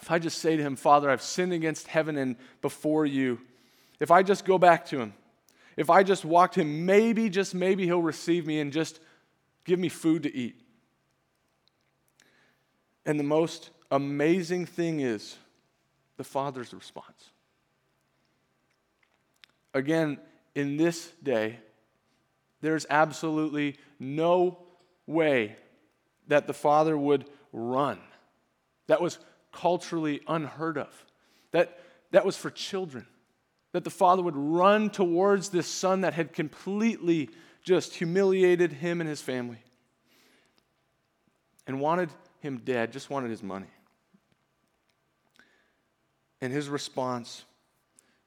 if 0.00 0.10
I 0.10 0.18
just 0.18 0.38
say 0.38 0.56
to 0.56 0.62
him, 0.62 0.76
Father, 0.76 1.10
I've 1.10 1.20
sinned 1.20 1.52
against 1.52 1.88
heaven 1.88 2.16
and 2.16 2.36
before 2.62 3.04
you, 3.04 3.38
if 4.00 4.10
I 4.10 4.22
just 4.22 4.46
go 4.46 4.56
back 4.56 4.86
to 4.86 4.98
him, 4.98 5.12
if 5.76 5.90
I 5.90 6.02
just 6.02 6.24
walk 6.24 6.52
to 6.52 6.62
him, 6.62 6.86
maybe, 6.86 7.28
just 7.28 7.54
maybe 7.54 7.84
he'll 7.84 8.00
receive 8.00 8.46
me 8.46 8.60
and 8.60 8.72
just 8.72 8.98
give 9.66 9.78
me 9.78 9.90
food 9.90 10.22
to 10.22 10.34
eat. 10.34 10.58
And 13.04 13.20
the 13.20 13.24
most 13.24 13.68
amazing 13.90 14.64
thing 14.64 15.00
is 15.00 15.36
the 16.16 16.24
Father's 16.24 16.72
response. 16.72 17.28
Again, 19.74 20.18
in 20.54 20.78
this 20.78 21.12
day, 21.22 21.58
there's 22.62 22.86
absolutely 22.88 23.76
no 23.98 24.60
way 25.06 25.56
that 26.28 26.46
the 26.46 26.54
Father 26.54 26.96
would 26.96 27.26
run 27.52 28.00
that 28.86 29.00
was 29.00 29.18
culturally 29.52 30.20
unheard 30.26 30.78
of. 30.78 30.92
That, 31.52 31.78
that 32.10 32.24
was 32.24 32.36
for 32.36 32.50
children. 32.50 33.06
That 33.72 33.84
the 33.84 33.90
father 33.90 34.22
would 34.22 34.36
run 34.36 34.90
towards 34.90 35.48
this 35.48 35.66
son 35.66 36.02
that 36.02 36.14
had 36.14 36.32
completely 36.32 37.30
just 37.62 37.94
humiliated 37.94 38.72
him 38.72 39.00
and 39.00 39.08
his 39.08 39.20
family 39.20 39.58
and 41.66 41.80
wanted 41.80 42.10
him 42.40 42.58
dead, 42.58 42.92
just 42.92 43.10
wanted 43.10 43.30
his 43.30 43.42
money. 43.42 43.66
And 46.40 46.52
his 46.52 46.68
response 46.68 47.44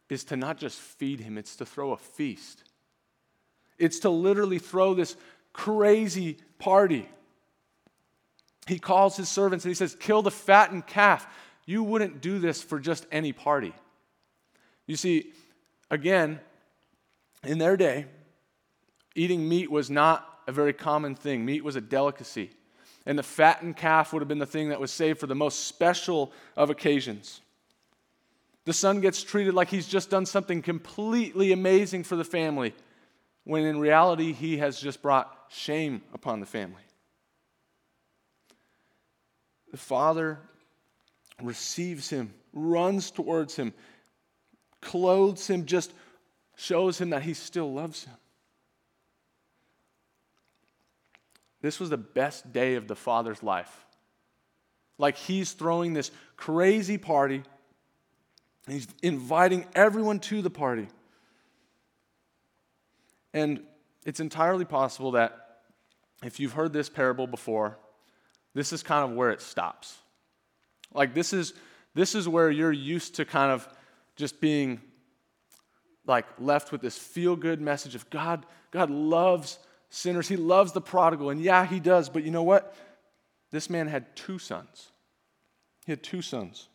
is 0.10 0.24
to 0.26 0.36
not 0.36 0.58
just 0.58 0.80
feed 0.80 1.20
him, 1.20 1.38
it's 1.38 1.56
to 1.58 1.66
throw 1.66 1.92
a 1.92 1.98
feast. 1.98 2.64
It's 3.78 4.00
to 4.00 4.10
literally 4.10 4.58
throw 4.60 4.94
this 4.94 5.16
crazy 5.54 6.38
party 6.58 7.08
he 8.68 8.80
calls 8.80 9.16
his 9.16 9.30
servants 9.30 9.66
and 9.66 9.70
he 9.70 9.76
says, 9.76 9.96
Kill 10.00 10.22
the 10.22 10.32
fattened 10.32 10.88
calf. 10.88 11.28
You 11.66 11.84
wouldn't 11.84 12.22
do 12.22 12.40
this 12.40 12.62
for 12.62 12.80
just 12.80 13.06
any 13.12 13.34
party. 13.34 13.74
You 14.86 14.96
see, 14.96 15.34
again, 15.90 16.40
in 17.44 17.58
their 17.58 17.78
day, 17.78 18.06
eating 19.16 19.48
meat 19.48 19.70
was 19.70 19.90
not 19.90 20.40
a 20.48 20.52
very 20.52 20.74
common 20.74 21.16
thing. 21.16 21.46
Meat 21.46 21.64
was 21.64 21.76
a 21.76 21.82
delicacy. 21.82 22.52
And 23.06 23.18
the 23.18 23.24
fattened 23.24 23.78
calf 23.78 24.12
would 24.12 24.22
have 24.22 24.28
been 24.28 24.40
the 24.40 24.46
thing 24.46 24.70
that 24.70 24.80
was 24.80 24.92
saved 24.92 25.20
for 25.20 25.28
the 25.28 25.36
most 25.36 25.68
special 25.68 26.32
of 26.56 26.70
occasions. 26.70 27.42
The 28.66 28.74
son 28.74 29.00
gets 29.00 29.24
treated 29.24 29.54
like 29.54 29.70
he's 29.70 29.88
just 29.88 30.10
done 30.10 30.26
something 30.26 30.62
completely 30.62 31.54
amazing 31.54 32.04
for 32.04 32.18
the 32.18 32.26
family, 32.26 32.74
when 33.46 33.64
in 33.64 33.80
reality, 33.80 34.34
he 34.34 34.58
has 34.58 34.78
just 34.78 35.02
brought 35.02 35.34
shame 35.50 36.02
upon 36.14 36.42
the 36.42 36.46
family. 36.46 36.82
The 39.72 39.78
father 39.78 40.40
receives 41.42 42.10
him, 42.10 42.34
runs 42.54 43.12
towards 43.12 43.56
him, 43.56 43.74
clothes 44.82 45.48
him, 45.48 45.66
just 45.66 45.94
shows 46.56 47.00
him 47.00 47.12
that 47.12 47.24
he 47.24 47.34
still 47.34 47.72
loves 47.72 48.06
him. 48.06 48.16
This 51.62 51.80
was 51.80 51.90
the 51.90 51.98
best 51.98 52.54
day 52.54 52.76
of 52.76 52.88
the 52.88 52.96
father's 52.96 53.44
life. 53.44 53.86
Like 54.98 55.18
he's 55.18 55.52
throwing 55.52 55.94
this 55.94 56.12
crazy 56.36 56.98
party, 56.98 57.44
he's 58.68 58.88
inviting 59.04 59.66
everyone 59.76 60.20
to 60.22 60.42
the 60.42 60.50
party. 60.50 60.88
And 63.34 63.62
it's 64.06 64.20
entirely 64.20 64.66
possible 64.66 65.12
that 65.12 65.62
if 66.24 66.40
you've 66.40 66.54
heard 66.54 66.74
this 66.74 66.90
parable 66.90 67.28
before, 67.28 67.78
this 68.54 68.74
is 68.74 68.84
kind 68.84 69.10
of 69.10 69.16
where 69.16 69.32
it 69.32 69.42
stops. 69.42 69.98
Like 70.94 71.14
this 71.14 71.34
is 71.34 71.54
this 71.94 72.16
is 72.16 72.28
where 72.28 72.50
you're 72.50 72.72
used 72.72 73.16
to 73.16 73.26
kind 73.26 73.52
of 73.52 73.68
just 74.16 74.40
being 74.40 74.82
like 76.06 76.26
left 76.40 76.72
with 76.72 76.82
this 76.82 76.98
feel 76.98 77.36
good 77.36 77.60
message 77.60 77.96
of 77.96 78.10
God 78.10 78.46
God 78.72 78.90
loves 78.90 79.60
sinners. 79.90 80.28
He 80.28 80.36
loves 80.36 80.72
the 80.72 80.82
prodigal 80.82 81.30
and 81.30 81.42
yeah, 81.42 81.66
he 81.66 81.80
does, 81.80 82.10
but 82.10 82.24
you 82.24 82.32
know 82.32 82.44
what? 82.44 82.76
This 83.52 83.70
man 83.70 83.88
had 83.88 84.16
two 84.16 84.40
sons. 84.40 84.92
He 85.86 85.92
had 85.92 86.04
two 86.04 86.22
sons. 86.22 86.68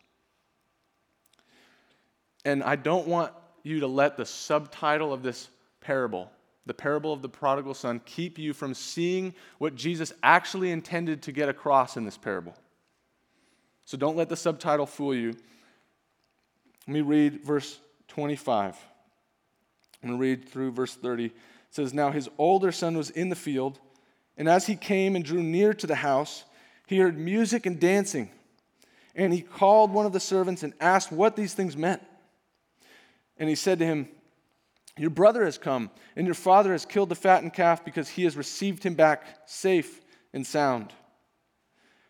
And 2.45 2.63
I 2.63 2.75
don't 2.75 3.07
want 3.07 3.31
you 3.61 3.81
to 3.81 3.87
let 3.87 4.17
the 4.17 4.25
subtitle 4.25 5.13
of 5.13 5.23
this 5.23 5.47
parable, 5.81 6.29
the 6.65 6.73
parable 6.73 7.11
of 7.11 7.21
the 7.21 7.29
prodigal 7.29 7.73
son, 7.73 8.01
keep 8.05 8.37
you 8.37 8.53
from 8.53 8.73
seeing 8.73 9.33
what 9.57 9.75
Jesus 9.75 10.13
actually 10.23 10.71
intended 10.71 11.21
to 11.23 11.31
get 11.31 11.49
across 11.49 11.97
in 11.97 12.05
this 12.05 12.17
parable. 12.17 12.55
So 13.85 13.97
don't 13.97 14.15
let 14.15 14.29
the 14.29 14.37
subtitle 14.37 14.85
fool 14.85 15.13
you. 15.13 15.33
Let 16.87 16.93
me 16.93 17.01
read 17.01 17.43
verse 17.43 17.79
25. 18.07 18.77
I'm 20.01 20.09
going 20.09 20.19
to 20.19 20.21
read 20.21 20.49
through 20.49 20.71
verse 20.71 20.95
30. 20.95 21.25
It 21.25 21.31
says, 21.69 21.93
Now 21.93 22.11
his 22.11 22.29
older 22.37 22.71
son 22.71 22.97
was 22.97 23.09
in 23.09 23.29
the 23.29 23.35
field, 23.35 23.79
and 24.37 24.47
as 24.47 24.67
he 24.67 24.75
came 24.75 25.15
and 25.15 25.23
drew 25.23 25.43
near 25.43 25.73
to 25.73 25.87
the 25.87 25.95
house, 25.95 26.45
he 26.87 26.97
heard 26.99 27.17
music 27.17 27.65
and 27.65 27.79
dancing. 27.79 28.29
And 29.15 29.33
he 29.33 29.41
called 29.41 29.91
one 29.91 30.05
of 30.05 30.13
the 30.13 30.19
servants 30.19 30.63
and 30.63 30.73
asked 30.79 31.11
what 31.11 31.35
these 31.35 31.53
things 31.53 31.77
meant. 31.77 32.01
And 33.37 33.47
he 33.47 33.55
said 33.55 33.79
to 33.79 33.85
him, 33.85 34.07
Your 34.97 35.09
brother 35.09 35.43
has 35.45 35.57
come, 35.57 35.89
and 36.15 36.27
your 36.27 36.35
father 36.35 36.71
has 36.71 36.85
killed 36.85 37.09
the 37.09 37.15
fattened 37.15 37.53
calf 37.53 37.83
because 37.83 38.09
he 38.09 38.23
has 38.25 38.37
received 38.37 38.83
him 38.83 38.93
back 38.93 39.25
safe 39.45 40.01
and 40.33 40.45
sound. 40.45 40.93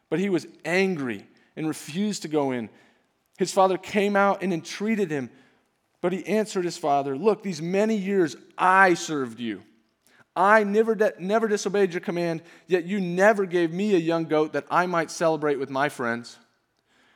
But 0.10 0.20
he 0.20 0.30
was 0.30 0.48
angry 0.66 1.26
and 1.56 1.68
refused 1.68 2.24
to 2.24 2.28
go 2.28 2.52
in. 2.52 2.70
His 3.38 3.54
father 3.54 3.78
came 3.78 4.16
out 4.16 4.44
and 4.44 4.54
entreated 4.54 5.10
him, 5.10 5.30
but 6.02 6.12
he 6.12 6.26
answered 6.28 6.66
his 6.66 6.78
father, 6.78 7.18
Look, 7.18 7.42
these 7.42 7.62
many 7.62 7.96
years 7.96 8.36
I 8.58 8.96
served 8.96 9.40
you. 9.40 9.64
I 10.36 10.64
never, 10.64 11.14
never 11.20 11.48
disobeyed 11.48 11.94
your 11.94 12.02
command, 12.02 12.42
yet 12.68 12.86
you 12.86 13.00
never 13.00 13.46
gave 13.46 13.72
me 13.72 13.94
a 13.94 14.00
young 14.00 14.26
goat 14.26 14.54
that 14.54 14.66
I 14.70 14.88
might 14.88 15.12
celebrate 15.12 15.60
with 15.60 15.70
my 15.70 15.90
friends. 15.90 16.38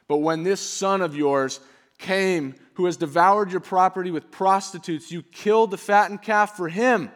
But 0.07 0.17
when 0.17 0.43
this 0.43 0.61
son 0.61 1.01
of 1.01 1.15
yours 1.15 1.59
came, 1.97 2.55
who 2.75 2.85
has 2.85 2.97
devoured 2.97 3.51
your 3.51 3.59
property 3.59 4.11
with 4.11 4.31
prostitutes, 4.31 5.11
you 5.11 5.23
killed 5.23 5.71
the 5.71 5.77
fattened 5.77 6.21
calf 6.21 6.55
for 6.55 6.69
him. 6.69 7.11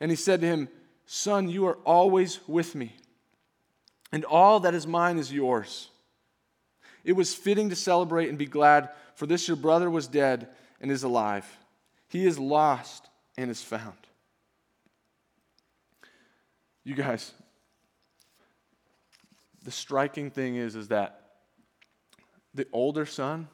And 0.00 0.10
he 0.10 0.16
said 0.16 0.40
to 0.42 0.46
him, 0.46 0.68
Son, 1.06 1.48
you 1.48 1.66
are 1.66 1.78
always 1.84 2.40
with 2.46 2.74
me 2.74 2.96
and 4.12 4.24
all 4.24 4.60
that 4.60 4.74
is 4.74 4.86
mine 4.86 5.18
is 5.18 5.32
yours. 5.32 5.90
It 7.04 7.12
was 7.12 7.34
fitting 7.34 7.70
to 7.70 7.76
celebrate 7.76 8.28
and 8.28 8.38
be 8.38 8.46
glad, 8.46 8.90
for 9.14 9.26
this 9.26 9.46
your 9.46 9.56
brother 9.56 9.90
was 9.90 10.06
dead 10.06 10.48
and 10.80 10.90
is 10.90 11.02
alive. 11.02 11.46
He 12.08 12.26
is 12.26 12.38
lost 12.38 13.08
and 13.36 13.50
is 13.50 13.62
found. 13.62 13.92
You 16.84 16.94
guys, 16.94 17.32
the 19.64 19.70
striking 19.70 20.30
thing 20.30 20.56
is, 20.56 20.76
is 20.76 20.88
that 20.88 21.25
the 22.56 22.66
older 22.72 23.06
son, 23.06 23.48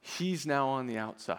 he's 0.00 0.46
now 0.46 0.68
on 0.68 0.86
the 0.86 0.98
outside. 0.98 1.38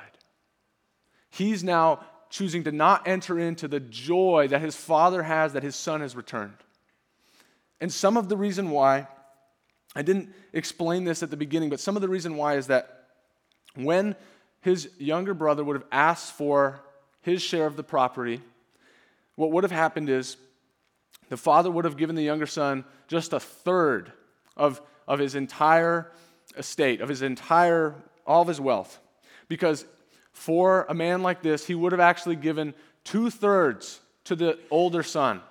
He's 1.30 1.64
now 1.64 2.02
choosing 2.30 2.64
to 2.64 2.72
not 2.72 3.08
enter 3.08 3.40
into 3.40 3.68
the 3.68 3.80
joy 3.80 4.48
that 4.50 4.62
his 4.62 4.76
father 4.76 5.24
has 5.24 5.54
that 5.54 5.64
his 5.64 5.76
son 5.76 6.02
has 6.02 6.16
returned. 6.16 6.58
And 7.80 7.92
some 7.92 8.18
of 8.18 8.30
the 8.30 8.38
reason 8.38 8.72
why, 8.72 9.08
I 9.96 10.02
didn't 10.02 10.34
explain 10.52 11.04
this 11.04 11.22
at 11.22 11.30
the 11.30 11.38
beginning, 11.38 11.70
but 11.70 11.80
some 11.80 11.96
of 11.96 12.02
the 12.02 12.10
reason 12.10 12.36
why 12.36 12.56
is 12.56 12.68
that 12.68 13.08
when 13.76 14.16
his 14.62 14.90
younger 14.98 15.34
brother 15.34 15.64
would 15.64 15.76
have 15.76 15.86
asked 15.92 16.34
for 16.34 16.80
his 17.22 17.42
share 17.42 17.66
of 17.66 17.76
the 17.76 17.84
property, 17.84 18.42
what 19.36 19.52
would 19.52 19.64
have 19.64 19.72
happened 19.72 20.10
is 20.10 20.38
the 21.30 21.38
father 21.38 21.70
would 21.70 21.86
have 21.86 21.98
given 21.98 22.16
the 22.16 22.24
younger 22.24 22.46
son 22.46 22.86
just 23.08 23.34
a 23.34 23.40
third 23.40 24.12
of, 24.56 24.82
of 25.08 25.20
his 25.20 25.36
entire 25.36 26.12
estate, 26.58 27.02
of 27.02 27.10
his 27.10 27.22
entire, 27.22 27.96
all 28.26 28.42
of 28.42 28.48
his 28.48 28.62
wealth. 28.62 29.00
Because 29.48 29.86
for 30.32 30.86
a 30.90 30.94
man 30.94 31.22
like 31.22 31.42
this, 31.42 31.66
he 31.66 31.76
would 31.76 31.92
have 31.92 32.02
actually 32.02 32.36
given 32.36 32.74
two 33.04 33.30
thirds 33.30 34.00
to 34.26 34.36
the 34.36 34.58
older 34.72 35.04
son. 35.04 35.42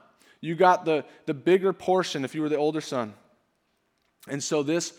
You 0.41 0.55
got 0.55 0.85
the, 0.85 1.05
the 1.27 1.35
bigger 1.35 1.73
portion 1.73 2.25
if 2.25 2.35
you 2.35 2.43
were 2.43 2.49
the 2.49 2.57
older 2.57 2.81
son. 2.81 3.15
And 4.29 4.43
so 4.43 4.63
this 4.63 4.93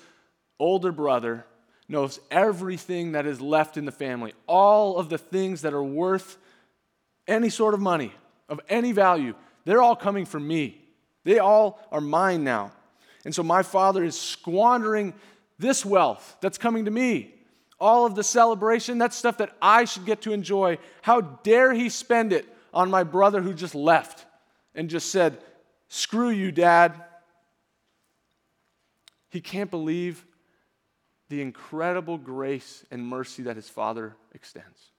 older 0.60 0.92
brother 0.92 1.46
knows 1.88 2.20
everything 2.32 3.12
that 3.12 3.26
is 3.26 3.42
left 3.42 3.78
in 3.78 3.86
the 3.86 3.92
family, 3.92 4.34
all 4.48 4.98
of 4.98 5.10
the 5.10 5.18
things 5.18 5.62
that 5.62 5.74
are 5.74 5.84
worth 5.84 6.38
any 7.28 7.50
sort 7.50 7.74
of 7.74 7.80
money, 7.80 8.14
of 8.50 8.60
any 8.70 8.92
value. 8.92 9.36
They're 9.66 9.82
all 9.82 9.96
coming 9.96 10.26
from 10.26 10.48
me. 10.48 10.82
They 11.24 11.40
all 11.40 11.80
are 11.92 12.02
mine 12.02 12.44
now. 12.44 12.72
And 13.26 13.34
so 13.34 13.44
my 13.44 13.64
father 13.64 14.04
is 14.04 14.20
squandering 14.20 15.14
this 15.60 15.86
wealth 15.86 16.38
that's 16.42 16.58
coming 16.58 16.86
to 16.86 16.92
me. 16.92 17.34
All 17.80 18.06
of 18.06 18.16
the 18.16 18.24
celebration, 18.24 18.98
that's 18.98 19.16
stuff 19.16 19.38
that 19.38 19.56
I 19.62 19.86
should 19.86 20.06
get 20.06 20.22
to 20.22 20.34
enjoy. 20.34 20.78
How 21.02 21.22
dare 21.22 21.74
he 21.74 21.90
spend 21.90 22.32
it 22.32 22.46
on 22.74 22.90
my 22.90 23.04
brother 23.04 23.42
who 23.42 23.54
just 23.54 23.76
left? 23.76 24.26
and 24.76 24.90
just 24.90 25.12
said, 25.12 25.38
Screw 25.88 26.30
you, 26.30 26.52
Dad. 26.52 27.02
He 29.30 29.42
can't 29.42 29.72
believe 29.72 30.26
the 31.30 31.42
incredible 31.42 32.18
grace 32.18 32.86
and 32.92 33.06
mercy 33.06 33.44
that 33.44 33.56
his 33.56 33.70
father 33.70 34.16
extends. 34.34 34.92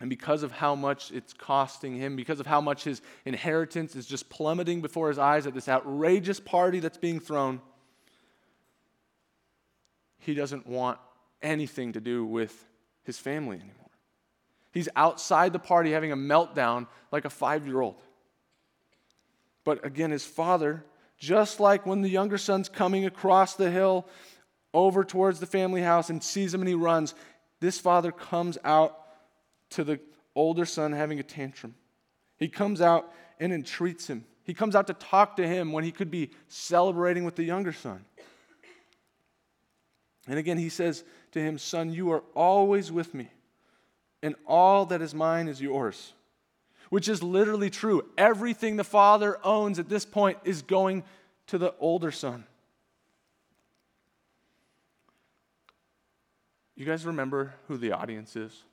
And 0.00 0.10
because 0.10 0.42
of 0.42 0.50
how 0.50 0.74
much 0.74 1.12
it's 1.12 1.32
costing 1.32 1.94
him, 1.94 2.16
because 2.16 2.40
of 2.40 2.46
how 2.46 2.60
much 2.60 2.84
his 2.84 3.00
inheritance 3.24 3.94
is 3.94 4.06
just 4.06 4.28
plummeting 4.28 4.82
before 4.82 5.08
his 5.08 5.18
eyes 5.18 5.46
at 5.46 5.54
this 5.54 5.68
outrageous 5.68 6.40
party 6.40 6.80
that's 6.80 6.98
being 6.98 7.20
thrown, 7.20 7.60
he 10.24 10.34
doesn't 10.34 10.66
want 10.66 10.98
anything 11.42 11.92
to 11.92 12.00
do 12.00 12.24
with 12.24 12.66
his 13.02 13.18
family 13.18 13.56
anymore. 13.56 13.90
He's 14.72 14.88
outside 14.96 15.52
the 15.52 15.58
party 15.58 15.92
having 15.92 16.12
a 16.12 16.16
meltdown 16.16 16.88
like 17.12 17.24
a 17.24 17.30
five 17.30 17.66
year 17.66 17.80
old. 17.80 18.00
But 19.62 19.84
again, 19.84 20.10
his 20.10 20.24
father, 20.24 20.84
just 21.18 21.60
like 21.60 21.86
when 21.86 22.02
the 22.02 22.08
younger 22.08 22.38
son's 22.38 22.68
coming 22.68 23.06
across 23.06 23.54
the 23.54 23.70
hill 23.70 24.08
over 24.72 25.04
towards 25.04 25.40
the 25.40 25.46
family 25.46 25.82
house 25.82 26.10
and 26.10 26.22
sees 26.22 26.52
him 26.52 26.60
and 26.60 26.68
he 26.68 26.74
runs, 26.74 27.14
this 27.60 27.78
father 27.78 28.10
comes 28.10 28.58
out 28.64 28.98
to 29.70 29.84
the 29.84 30.00
older 30.34 30.66
son 30.66 30.92
having 30.92 31.20
a 31.20 31.22
tantrum. 31.22 31.74
He 32.36 32.48
comes 32.48 32.80
out 32.80 33.12
and 33.38 33.52
entreats 33.52 34.08
him. 34.08 34.24
He 34.42 34.54
comes 34.54 34.74
out 34.74 34.86
to 34.88 34.94
talk 34.94 35.36
to 35.36 35.46
him 35.46 35.72
when 35.72 35.84
he 35.84 35.92
could 35.92 36.10
be 36.10 36.30
celebrating 36.48 37.24
with 37.24 37.36
the 37.36 37.44
younger 37.44 37.72
son. 37.72 38.04
And 40.26 40.38
again, 40.38 40.58
he 40.58 40.68
says 40.68 41.04
to 41.32 41.40
him, 41.40 41.58
Son, 41.58 41.92
you 41.92 42.10
are 42.12 42.22
always 42.34 42.90
with 42.90 43.14
me 43.14 43.30
and 44.22 44.34
all 44.46 44.86
that 44.86 45.02
is 45.02 45.14
mine 45.14 45.48
is 45.48 45.60
yours. 45.60 46.14
which 46.90 47.08
is 47.08 47.22
literally 47.22 47.70
true. 47.70 48.04
Everything 48.16 48.76
the 48.76 48.84
father 48.84 49.38
owns 49.44 49.80
at 49.80 49.88
this 49.88 50.04
point 50.04 50.38
is 50.44 50.62
going 50.62 51.02
to 51.48 51.58
the 51.58 51.74
older 51.80 52.12
son. 52.12 52.44
You 56.76 56.84
guys 56.84 57.04
remember 57.04 57.54
who 57.66 57.78
the 57.78 57.92
audience 57.92 58.36
is? 58.36 58.64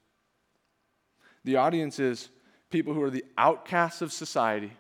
The 1.43 1.55
audience 1.55 1.99
is 1.99 2.29
people 2.69 2.93
who 2.93 3.01
are 3.01 3.09
the 3.09 3.25
outcasts 3.37 4.01
of 4.01 4.13
society 4.13 4.73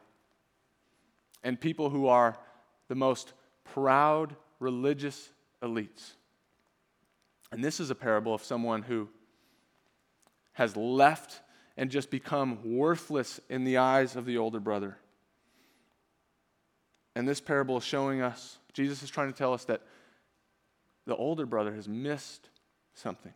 and 1.43 1.59
people 1.59 1.89
who 1.89 2.07
are 2.07 2.37
the 2.87 2.95
most 2.95 3.33
proud 3.73 4.35
religious 4.59 5.31
elites. 5.63 6.11
And 7.51 7.63
this 7.63 7.79
is 7.79 7.89
a 7.89 7.95
parable 7.95 8.33
of 8.33 8.43
someone 8.43 8.81
who 8.83 9.09
has 10.53 10.75
left 10.75 11.41
and 11.77 11.89
just 11.89 12.09
become 12.09 12.59
worthless 12.63 13.39
in 13.49 13.63
the 13.63 13.77
eyes 13.77 14.15
of 14.15 14.25
the 14.25 14.37
older 14.37 14.59
brother. 14.59 14.97
And 17.15 17.27
this 17.27 17.41
parable 17.41 17.77
is 17.77 17.83
showing 17.83 18.21
us, 18.21 18.57
Jesus 18.73 19.03
is 19.03 19.09
trying 19.09 19.31
to 19.31 19.37
tell 19.37 19.53
us 19.53 19.65
that 19.65 19.81
the 21.05 21.15
older 21.15 21.45
brother 21.45 21.73
has 21.73 21.87
missed 21.87 22.49
something. 22.93 23.33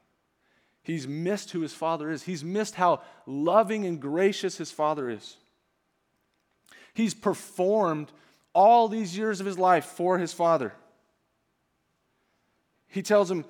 He's 0.83 1.07
missed 1.07 1.51
who 1.51 1.61
his 1.61 1.73
father 1.73 2.11
is. 2.11 2.23
He's 2.23 2.43
missed 2.43 2.75
how 2.75 3.01
loving 3.25 3.85
and 3.85 3.99
gracious 3.99 4.57
his 4.57 4.71
father 4.71 5.09
is. 5.09 5.37
He's 6.93 7.13
performed 7.13 8.11
all 8.53 8.87
these 8.87 9.17
years 9.17 9.39
of 9.39 9.45
his 9.45 9.57
life 9.57 9.85
for 9.85 10.17
his 10.19 10.31
father. 10.31 10.73
He 12.87 13.01
tells 13.01 13.29
him, 13.29 13.43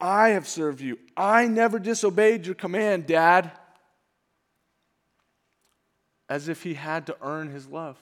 I 0.00 0.30
have 0.30 0.46
served 0.46 0.80
you. 0.80 0.98
I 1.16 1.46
never 1.46 1.78
disobeyed 1.78 2.46
your 2.46 2.54
command, 2.54 3.06
Dad. 3.06 3.50
As 6.28 6.48
if 6.48 6.62
he 6.62 6.74
had 6.74 7.06
to 7.06 7.16
earn 7.22 7.50
his 7.50 7.68
love. 7.68 7.96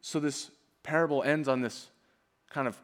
So 0.00 0.20
this 0.20 0.50
parable 0.82 1.22
ends 1.22 1.48
on 1.48 1.60
this 1.60 1.88
kind 2.50 2.66
of 2.66 2.76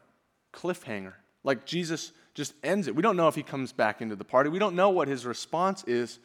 cliffhanger. 0.53 1.15
Like 1.43 1.67
Jesus 1.67 2.13
just 2.35 2.55
ends 2.63 2.87
it. 2.87 2.95
We 2.95 3.03
don't 3.03 3.17
know 3.17 3.29
if 3.29 3.35
he 3.35 3.43
comes 3.43 3.73
back 3.73 4.01
into 4.01 4.17
the 4.17 4.25
party. 4.25 4.51
We 4.51 4.59
don't 4.59 4.77
know 4.77 4.91
what 4.91 5.09
his 5.09 5.27
response 5.27 5.85
is 5.85 6.19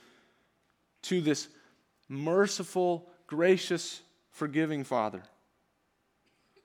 to 1.03 1.21
this 1.21 1.47
merciful, 2.07 3.09
gracious, 3.27 4.01
forgiving 4.31 4.83
Father 4.83 5.23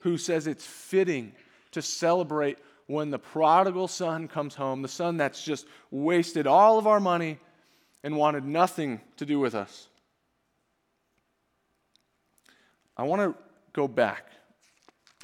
who 0.01 0.19
says 0.19 0.47
it's 0.47 0.67
fitting 0.67 1.33
to 1.73 1.83
celebrate 1.83 2.59
when 2.87 3.11
the 3.11 3.19
prodigal 3.19 3.87
son 3.87 4.27
comes 4.27 4.55
home, 4.55 4.83
the 4.83 4.89
son 4.89 5.17
that's 5.17 5.45
just 5.45 5.67
wasted 5.91 6.47
all 6.47 6.79
of 6.79 6.87
our 6.87 7.01
money 7.01 7.39
and 8.03 8.17
wanted 8.17 8.45
nothing 8.45 9.01
to 9.17 9.25
do 9.25 9.39
with 9.39 9.55
us. 9.55 9.89
I 12.97 13.05
want 13.05 13.23
to 13.23 13.43
go 13.73 13.87
back 13.87 14.27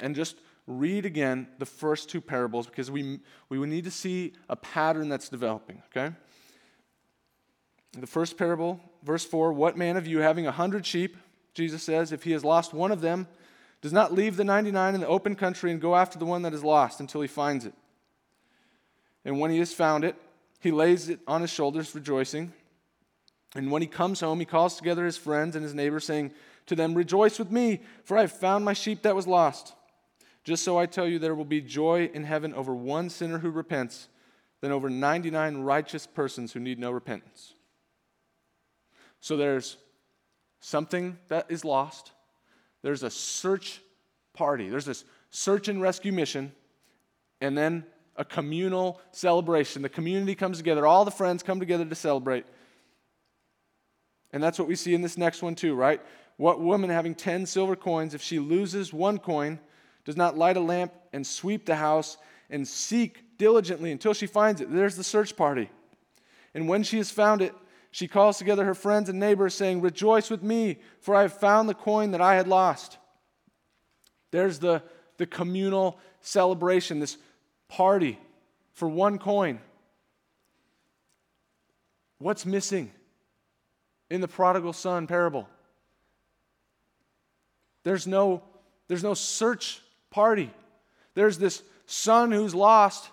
and 0.01 0.15
just 0.15 0.37
read 0.65 1.05
again 1.05 1.47
the 1.59 1.65
first 1.65 2.09
two 2.09 2.21
parables 2.21 2.67
because 2.67 2.89
we, 2.91 3.19
we 3.49 3.57
need 3.65 3.83
to 3.85 3.91
see 3.91 4.33
a 4.49 4.55
pattern 4.55 5.09
that's 5.09 5.29
developing, 5.29 5.81
okay? 5.91 6.15
The 7.93 8.07
first 8.07 8.37
parable, 8.37 8.79
verse 9.03 9.25
4 9.25 9.53
What 9.53 9.77
man 9.77 9.97
of 9.97 10.07
you 10.07 10.19
having 10.19 10.47
a 10.47 10.51
hundred 10.51 10.85
sheep, 10.85 11.17
Jesus 11.53 11.83
says, 11.83 12.11
if 12.11 12.23
he 12.23 12.31
has 12.31 12.43
lost 12.43 12.73
one 12.73 12.91
of 12.91 13.01
them, 13.01 13.27
does 13.81 13.93
not 13.93 14.13
leave 14.13 14.37
the 14.37 14.43
99 14.43 14.95
in 14.95 15.01
the 15.01 15.07
open 15.07 15.35
country 15.35 15.71
and 15.71 15.79
go 15.79 15.95
after 15.95 16.17
the 16.17 16.25
one 16.25 16.41
that 16.41 16.53
is 16.53 16.63
lost 16.63 16.99
until 16.99 17.21
he 17.21 17.27
finds 17.27 17.65
it. 17.65 17.73
And 19.23 19.39
when 19.39 19.51
he 19.51 19.59
has 19.59 19.73
found 19.73 20.03
it, 20.03 20.15
he 20.59 20.71
lays 20.71 21.09
it 21.09 21.19
on 21.27 21.41
his 21.41 21.51
shoulders, 21.51 21.93
rejoicing. 21.93 22.53
And 23.55 23.71
when 23.71 23.81
he 23.81 23.87
comes 23.87 24.19
home, 24.19 24.39
he 24.39 24.45
calls 24.45 24.75
together 24.75 25.05
his 25.05 25.17
friends 25.17 25.55
and 25.55 25.63
his 25.63 25.73
neighbors, 25.73 26.05
saying 26.05 26.31
to 26.67 26.75
them, 26.75 26.93
Rejoice 26.93 27.39
with 27.39 27.51
me, 27.51 27.81
for 28.03 28.17
I 28.17 28.21
have 28.21 28.31
found 28.31 28.65
my 28.65 28.73
sheep 28.73 29.03
that 29.03 29.15
was 29.15 29.27
lost. 29.27 29.73
Just 30.43 30.63
so 30.63 30.77
I 30.77 30.85
tell 30.85 31.07
you, 31.07 31.19
there 31.19 31.35
will 31.35 31.45
be 31.45 31.61
joy 31.61 32.09
in 32.13 32.23
heaven 32.23 32.53
over 32.53 32.73
one 32.73 33.09
sinner 33.09 33.39
who 33.39 33.49
repents 33.49 34.07
than 34.61 34.71
over 34.71 34.89
99 34.89 35.57
righteous 35.57 36.07
persons 36.07 36.53
who 36.53 36.59
need 36.59 36.79
no 36.79 36.91
repentance. 36.91 37.53
So 39.19 39.37
there's 39.37 39.77
something 40.59 41.17
that 41.27 41.47
is 41.49 41.65
lost, 41.65 42.11
there's 42.81 43.03
a 43.03 43.09
search 43.09 43.81
party, 44.33 44.69
there's 44.69 44.85
this 44.85 45.03
search 45.29 45.67
and 45.67 45.81
rescue 45.81 46.11
mission, 46.11 46.51
and 47.41 47.57
then 47.57 47.85
a 48.15 48.25
communal 48.25 48.99
celebration. 49.11 49.81
The 49.81 49.89
community 49.89 50.35
comes 50.35 50.57
together, 50.57 50.85
all 50.85 51.05
the 51.05 51.11
friends 51.11 51.43
come 51.43 51.59
together 51.59 51.85
to 51.85 51.95
celebrate. 51.95 52.45
And 54.31 54.43
that's 54.43 54.59
what 54.59 54.67
we 54.67 54.75
see 54.75 54.93
in 54.93 55.01
this 55.01 55.17
next 55.17 55.41
one, 55.41 55.55
too, 55.55 55.73
right? 55.75 56.01
What 56.37 56.59
woman 56.59 56.89
having 56.89 57.15
10 57.15 57.45
silver 57.45 57.75
coins, 57.75 58.13
if 58.13 58.21
she 58.21 58.39
loses 58.39 58.93
one 58.93 59.17
coin, 59.17 59.59
does 60.05 60.17
not 60.17 60.37
light 60.37 60.57
a 60.57 60.61
lamp 60.61 60.93
and 61.13 61.25
sweep 61.25 61.65
the 61.65 61.75
house 61.75 62.17
and 62.49 62.67
seek 62.67 63.37
diligently 63.37 63.91
until 63.91 64.13
she 64.13 64.27
finds 64.27 64.61
it? 64.61 64.71
There's 64.71 64.95
the 64.95 65.03
search 65.03 65.35
party. 65.35 65.69
And 66.53 66.67
when 66.67 66.83
she 66.83 66.97
has 66.97 67.11
found 67.11 67.41
it, 67.41 67.53
she 67.97 68.07
calls 68.07 68.37
together 68.37 68.63
her 68.63 68.75
friends 68.75 69.09
and 69.09 69.19
neighbors, 69.19 69.55
saying, 69.55 69.81
Rejoice 69.81 70.29
with 70.29 70.43
me, 70.43 70.77
for 71.01 71.15
I 71.15 71.23
have 71.23 71.33
found 71.33 71.67
the 71.67 71.73
coin 71.73 72.11
that 72.11 72.21
I 72.21 72.35
had 72.35 72.47
lost. 72.47 72.99
There's 74.29 74.59
the, 74.59 74.83
the 75.17 75.25
communal 75.25 75.97
celebration, 76.21 76.99
this 76.99 77.17
party 77.69 78.19
for 78.73 78.87
one 78.87 79.17
coin. 79.17 79.59
What's 82.19 82.45
missing 82.45 82.91
in 84.11 84.21
the 84.21 84.27
prodigal 84.27 84.73
son 84.73 85.07
parable? 85.07 85.49
There's 87.81 88.05
no, 88.05 88.43
there's 88.87 89.03
no 89.03 89.15
search 89.15 89.81
party. 90.11 90.51
There's 91.15 91.39
this 91.39 91.63
son 91.87 92.31
who's 92.31 92.53
lost, 92.53 93.09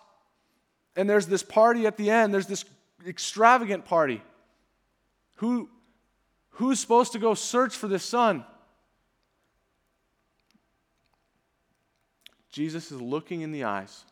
and 0.95 1.09
there's 1.09 1.27
this 1.27 1.43
party 1.43 1.87
at 1.87 1.97
the 1.97 2.11
end. 2.11 2.35
There's 2.35 2.49
this 2.49 2.67
extravagant 3.07 3.87
party. 3.87 4.21
Who, 5.45 5.69
who's 6.53 6.81
supposed 6.81 7.13
to 7.13 7.19
go 7.19 7.35
search 7.35 7.77
for 7.77 7.87
this 7.87 8.03
son? 8.03 8.47
Jesus 12.51 12.91
is 12.91 12.99
looking 12.99 13.43
in 13.43 13.53
the 13.53 13.65
eyes 13.65 14.07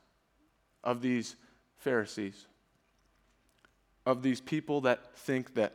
of 0.85 1.01
these 1.01 1.35
Pharisees, 1.79 2.47
of 4.05 4.23
these 4.23 4.43
people 4.43 4.83
that 4.83 5.17
think 5.17 5.55
that 5.55 5.73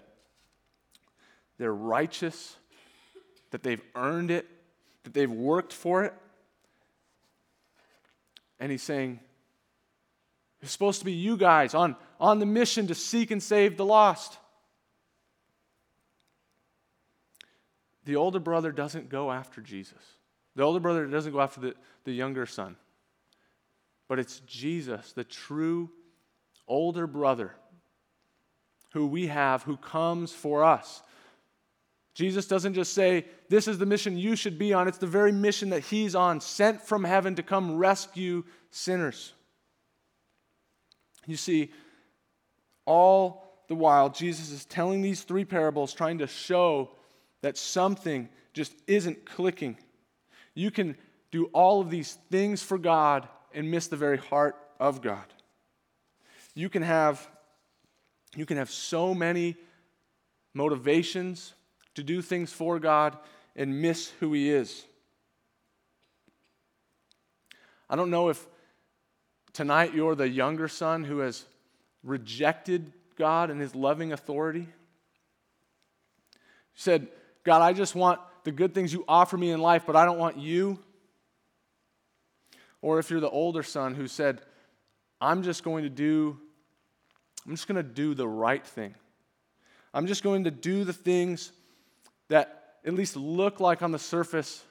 they're 1.58 1.74
righteous, 1.74 2.56
that 3.50 3.64
they've 3.64 3.82
earned 3.96 4.30
it, 4.30 4.46
that 5.06 5.16
they've 5.16 5.32
worked 5.32 5.74
for 5.74 6.04
it. 6.04 6.14
And 8.60 8.72
he's 8.72 8.84
saying, 8.84 9.22
it's 10.62 10.72
supposed 10.72 11.00
to 11.00 11.06
be 11.06 11.14
you 11.14 11.36
guys 11.36 11.74
on, 11.74 11.96
on 12.20 12.38
the 12.38 12.46
mission 12.46 12.86
to 12.86 12.94
seek 12.94 13.32
and 13.32 13.42
save 13.42 13.76
the 13.76 13.86
lost. 13.86 14.38
The 18.08 18.16
older 18.16 18.40
brother 18.40 18.72
doesn't 18.72 19.10
go 19.10 19.34
after 19.34 19.60
Jesus. 19.60 20.02
The 20.56 20.64
older 20.64 20.80
brother 20.80 21.06
doesn't 21.08 21.34
go 21.34 21.42
after 21.42 21.60
the, 21.60 21.76
the 22.06 22.14
younger 22.14 22.46
son. 22.46 22.78
But 24.08 24.18
it's 24.18 24.40
Jesus, 24.48 25.12
the 25.12 25.26
true 25.26 25.90
older 26.70 27.06
brother, 27.06 27.54
who 28.94 29.08
we 29.08 29.28
have, 29.28 29.64
who 29.64 29.76
comes 29.76 30.32
for 30.32 30.64
us. 30.64 31.04
Jesus 32.14 32.48
doesn't 32.48 32.76
just 32.76 32.94
say, 32.94 33.26
This 33.50 33.68
is 33.68 33.78
the 33.78 33.86
mission 33.86 34.18
you 34.18 34.38
should 34.38 34.58
be 34.58 34.74
on. 34.74 34.88
It's 34.88 34.98
the 35.00 35.06
very 35.06 35.34
mission 35.34 35.72
that 35.72 35.84
he's 35.84 36.16
on, 36.16 36.40
sent 36.40 36.82
from 36.82 37.04
heaven 37.04 37.36
to 37.36 37.44
come 37.44 37.76
rescue 37.76 38.46
sinners. 38.72 39.34
You 41.26 41.36
see, 41.36 41.72
all 42.86 43.64
the 43.68 43.76
while, 43.76 44.10
Jesus 44.10 44.50
is 44.50 44.64
telling 44.64 45.02
these 45.02 45.24
three 45.24 45.44
parables, 45.44 45.94
trying 45.94 46.20
to 46.20 46.28
show 46.28 46.92
that 47.42 47.58
something 47.58 48.30
just 48.54 48.74
isn't 48.88 49.26
clicking. 49.26 49.78
You 50.54 50.72
can 50.72 50.98
do 51.32 51.46
all 51.54 51.82
of 51.82 51.90
these 51.90 52.18
things 52.32 52.64
for 52.64 52.78
God 52.78 53.28
and 53.54 53.70
miss 53.70 53.88
the 53.88 53.98
very 53.98 54.18
heart 54.18 54.56
of 54.80 55.02
God. 55.02 55.26
You 56.56 56.70
can 56.70 56.82
have 56.82 57.28
you 58.36 58.46
can 58.46 58.58
have 58.58 58.70
so 58.70 59.14
many 59.14 59.56
motivations 60.54 61.54
to 61.96 62.04
do 62.04 62.22
things 62.22 62.52
for 62.52 62.80
God 62.80 63.18
and 63.56 63.82
miss 63.82 64.10
who 64.20 64.34
he 64.34 64.50
is. 64.50 64.86
I 67.90 67.96
don't 67.96 68.12
know 68.12 68.30
if 68.30 68.46
tonight 69.54 69.94
you're 69.94 70.14
the 70.14 70.30
younger 70.30 70.68
son 70.68 71.04
who 71.04 71.20
has 71.20 71.46
rejected 72.04 72.92
God 73.18 73.50
and 73.50 73.60
his 73.60 73.74
loving 73.74 74.12
authority. 74.12 74.60
You 74.60 74.68
said, 76.76 77.08
God, 77.48 77.62
I 77.62 77.72
just 77.72 77.96
want 77.96 78.20
the 78.44 78.52
good 78.52 78.76
things 78.76 78.92
you 78.92 79.06
offer 79.08 79.38
me 79.38 79.52
in 79.52 79.62
life, 79.62 79.84
but 79.88 79.96
I 79.96 80.04
don't 80.04 80.18
want 80.18 80.38
you. 80.38 80.80
Or 82.82 83.00
if 83.00 83.10
you're 83.10 83.22
the 83.22 83.30
older 83.30 83.64
son 83.64 83.96
who 83.96 84.10
said, 84.10 84.42
I'm 85.22 85.44
just 85.44 85.64
going 85.64 85.86
to 85.86 85.90
do, 85.90 86.38
I'm 87.46 87.54
just 87.54 87.66
going 87.66 87.78
to 87.78 87.90
do 87.90 88.14
the 88.14 88.28
right 88.28 88.68
thing. 88.68 88.96
I'm 89.94 90.08
just 90.08 90.24
going 90.24 90.44
to 90.44 90.52
do 90.52 90.84
the 90.84 90.92
things 90.92 91.54
that 92.28 92.74
at 92.86 92.94
least 92.94 93.16
look 93.16 93.62
like 93.62 93.82
on 93.82 93.94
the 93.94 94.00
surface 94.00 94.62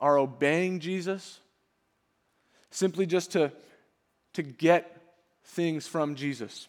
are 0.00 0.16
obeying 0.16 0.80
Jesus, 0.80 1.38
simply 2.70 3.04
just 3.04 3.32
to, 3.32 3.52
to 4.32 4.42
get 4.42 5.02
things 5.44 5.86
from 5.86 6.14
Jesus. 6.14 6.66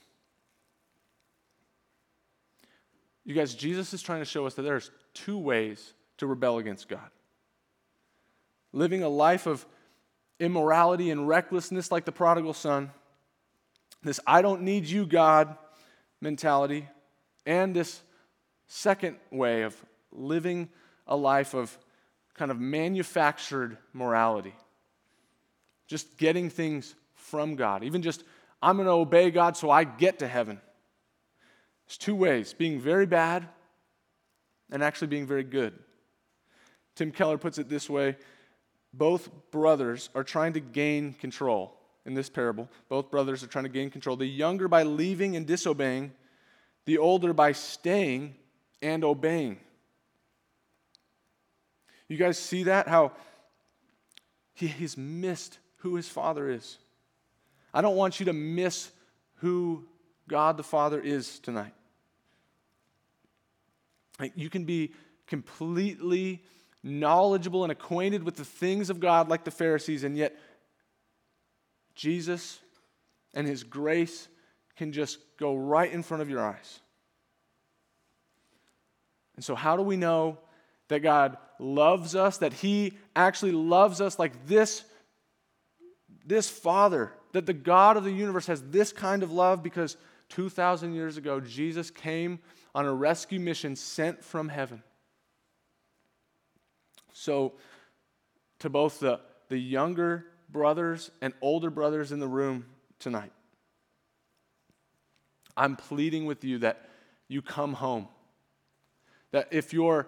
You 3.25 3.33
guys, 3.33 3.55
Jesus 3.55 3.93
is 3.93 4.01
trying 4.01 4.21
to 4.21 4.25
show 4.25 4.45
us 4.45 4.53
that 4.53 4.61
there's 4.61 4.91
two 5.13 5.37
ways 5.37 5.93
to 6.17 6.27
rebel 6.27 6.59
against 6.59 6.87
God 6.87 7.09
living 8.75 9.01
a 9.01 9.09
life 9.09 9.47
of 9.47 9.65
immorality 10.39 11.09
and 11.09 11.27
recklessness 11.27 11.91
like 11.91 12.05
the 12.05 12.11
prodigal 12.11 12.53
son, 12.53 12.91
this 14.03 14.19
I 14.27 14.41
don't 14.43 14.61
need 14.61 14.85
you, 14.85 15.05
God 15.07 15.57
mentality, 16.21 16.87
and 17.45 17.75
this 17.75 18.01
second 18.67 19.15
way 19.31 19.63
of 19.63 19.75
living 20.11 20.69
a 21.07 21.15
life 21.15 21.53
of 21.53 21.75
kind 22.33 22.51
of 22.51 22.59
manufactured 22.59 23.77
morality. 23.93 24.53
Just 25.87 26.17
getting 26.17 26.49
things 26.49 26.95
from 27.13 27.55
God. 27.55 27.83
Even 27.83 28.01
just, 28.01 28.23
I'm 28.61 28.75
going 28.75 28.87
to 28.87 28.91
obey 28.91 29.31
God 29.31 29.55
so 29.55 29.69
I 29.69 29.85
get 29.85 30.19
to 30.19 30.27
heaven. 30.27 30.59
There's 31.87 31.97
two 31.97 32.15
ways 32.15 32.53
being 32.53 32.79
very 32.79 33.05
bad 33.05 33.47
and 34.71 34.83
actually 34.83 35.07
being 35.07 35.27
very 35.27 35.43
good. 35.43 35.73
Tim 36.95 37.11
Keller 37.11 37.37
puts 37.37 37.57
it 37.57 37.69
this 37.69 37.89
way 37.89 38.17
both 38.93 39.29
brothers 39.51 40.09
are 40.15 40.23
trying 40.23 40.53
to 40.53 40.61
gain 40.61 41.13
control 41.13 41.77
in 42.05 42.13
this 42.13 42.29
parable. 42.29 42.69
Both 42.87 43.11
brothers 43.11 43.43
are 43.43 43.47
trying 43.47 43.65
to 43.65 43.69
gain 43.69 43.89
control. 43.89 44.15
The 44.15 44.25
younger 44.25 44.67
by 44.67 44.83
leaving 44.83 45.35
and 45.35 45.45
disobeying, 45.45 46.13
the 46.85 46.97
older 46.97 47.33
by 47.33 47.51
staying 47.51 48.35
and 48.81 49.03
obeying. 49.03 49.59
You 52.07 52.17
guys 52.17 52.37
see 52.37 52.63
that? 52.63 52.87
How 52.87 53.11
he, 54.53 54.67
he's 54.67 54.95
missed 54.95 55.59
who 55.77 55.95
his 55.95 56.07
father 56.07 56.49
is. 56.49 56.77
I 57.73 57.81
don't 57.81 57.97
want 57.97 58.19
you 58.19 58.27
to 58.27 58.33
miss 58.33 58.91
who 59.35 59.85
God 60.27 60.57
the 60.57 60.63
Father 60.63 60.99
is 60.99 61.39
tonight. 61.39 61.73
Like 64.19 64.33
you 64.35 64.49
can 64.49 64.65
be 64.65 64.93
completely 65.27 66.43
knowledgeable 66.83 67.63
and 67.63 67.71
acquainted 67.71 68.23
with 68.23 68.35
the 68.35 68.45
things 68.45 68.89
of 68.89 68.99
God 68.99 69.27
like 69.27 69.43
the 69.43 69.51
Pharisees, 69.51 70.03
and 70.03 70.15
yet 70.15 70.35
Jesus 71.95 72.59
and 73.33 73.47
His 73.47 73.63
grace 73.63 74.27
can 74.75 74.91
just 74.91 75.19
go 75.37 75.55
right 75.55 75.91
in 75.91 76.03
front 76.03 76.21
of 76.21 76.29
your 76.29 76.41
eyes. 76.41 76.79
And 79.35 79.43
so, 79.43 79.55
how 79.55 79.75
do 79.75 79.83
we 79.83 79.97
know 79.97 80.37
that 80.87 80.99
God 80.99 81.37
loves 81.59 82.15
us, 82.15 82.37
that 82.37 82.53
He 82.53 82.97
actually 83.15 83.51
loves 83.51 83.99
us 83.99 84.19
like 84.19 84.47
this, 84.47 84.83
this 86.25 86.49
Father, 86.49 87.11
that 87.33 87.45
the 87.45 87.53
God 87.53 87.97
of 87.97 88.03
the 88.03 88.11
universe 88.11 88.47
has 88.47 88.61
this 88.61 88.93
kind 88.93 89.23
of 89.23 89.31
love? 89.31 89.63
Because 89.63 89.97
2,000 90.29 90.93
years 90.93 91.17
ago, 91.17 91.39
Jesus 91.39 91.89
came 91.89 92.39
on 92.73 92.85
a 92.85 92.93
rescue 92.93 93.39
mission 93.39 93.75
sent 93.75 94.23
from 94.23 94.49
heaven. 94.49 94.83
So, 97.13 97.53
to 98.59 98.69
both 98.69 98.99
the, 98.99 99.19
the 99.49 99.57
younger 99.57 100.25
brothers 100.49 101.11
and 101.21 101.33
older 101.41 101.69
brothers 101.69 102.11
in 102.11 102.19
the 102.19 102.27
room 102.27 102.65
tonight, 102.99 103.31
I'm 105.55 105.75
pleading 105.75 106.25
with 106.25 106.43
you 106.43 106.59
that 106.59 106.89
you 107.27 107.41
come 107.41 107.73
home. 107.73 108.07
That 109.31 109.47
if 109.51 109.73
you're 109.73 110.07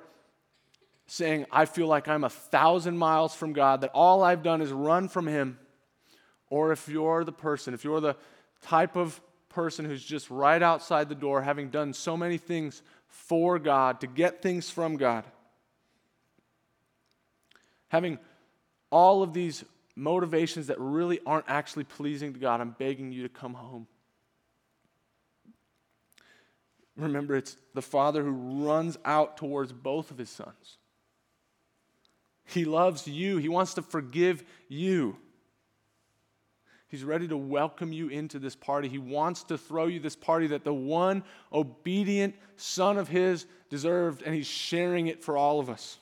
saying, 1.08 1.46
I 1.52 1.66
feel 1.66 1.88
like 1.88 2.08
I'm 2.08 2.24
a 2.24 2.30
thousand 2.30 2.98
miles 2.98 3.34
from 3.34 3.54
God, 3.54 3.82
that 3.82 3.92
all 3.94 4.24
I've 4.24 4.44
done 4.44 4.62
is 4.62 4.72
run 4.72 5.08
from 5.08 5.28
Him, 5.28 5.58
or 6.50 6.72
if 6.72 6.88
you're 6.90 7.24
the 7.24 7.32
person, 7.32 7.74
if 7.74 7.84
you're 7.84 8.02
the 8.02 8.18
type 8.62 8.96
of 8.96 9.20
person 9.58 9.86
who's 9.86 10.06
just 10.06 10.30
right 10.30 10.62
outside 10.62 11.10
the 11.10 11.16
door, 11.16 11.42
having 11.42 11.70
done 11.70 11.92
so 11.92 12.16
many 12.16 12.38
things 12.38 12.84
for 13.08 13.58
God, 13.58 14.02
to 14.02 14.08
get 14.08 14.44
things 14.44 14.70
from 14.70 14.98
God, 14.98 15.24
having 17.88 18.20
all 18.92 19.24
of 19.24 19.34
these 19.34 19.66
motivations 19.96 20.68
that 20.68 20.80
really 20.80 21.20
aren't 21.26 21.50
actually 21.50 21.86
pleasing 21.86 22.34
to 22.34 22.40
God, 22.40 22.62
I'm 22.62 22.76
begging 22.78 23.12
you 23.12 23.24
to 23.24 23.30
come 23.30 23.56
home. 23.56 23.88
Remember, 26.96 27.36
it's 27.36 27.58
the 27.74 27.82
father 27.82 28.22
who 28.22 28.64
runs 28.64 28.96
out 29.04 29.38
towards 29.38 29.74
both 29.74 30.12
of 30.12 30.20
his 30.20 30.30
sons. 30.30 30.78
He 32.46 32.64
loves 32.64 33.08
you, 33.08 33.38
he 33.38 33.50
wants 33.50 33.74
to 33.74 33.82
forgive 33.82 34.44
you. 34.70 35.18
He's 36.90 37.04
ready 37.04 37.28
to 37.28 37.38
welcome 37.38 37.92
you 37.92 38.08
into 38.08 38.40
this 38.40 38.56
party. 38.56 38.88
He 38.88 38.98
wants 38.98 39.44
to 39.46 39.58
throw 39.58 39.88
you 39.88 40.00
this 40.00 40.16
party 40.16 40.48
that 40.48 40.64
the 40.64 40.74
one 40.74 41.24
obedient 41.52 42.36
son 42.56 42.98
of 42.98 43.10
his 43.10 43.46
deserved, 43.70 44.22
and 44.22 44.34
he's 44.34 44.48
sharing 44.48 45.08
it 45.08 45.22
for 45.22 45.36
all 45.36 45.60
of 45.60 45.70
us. 45.70 45.98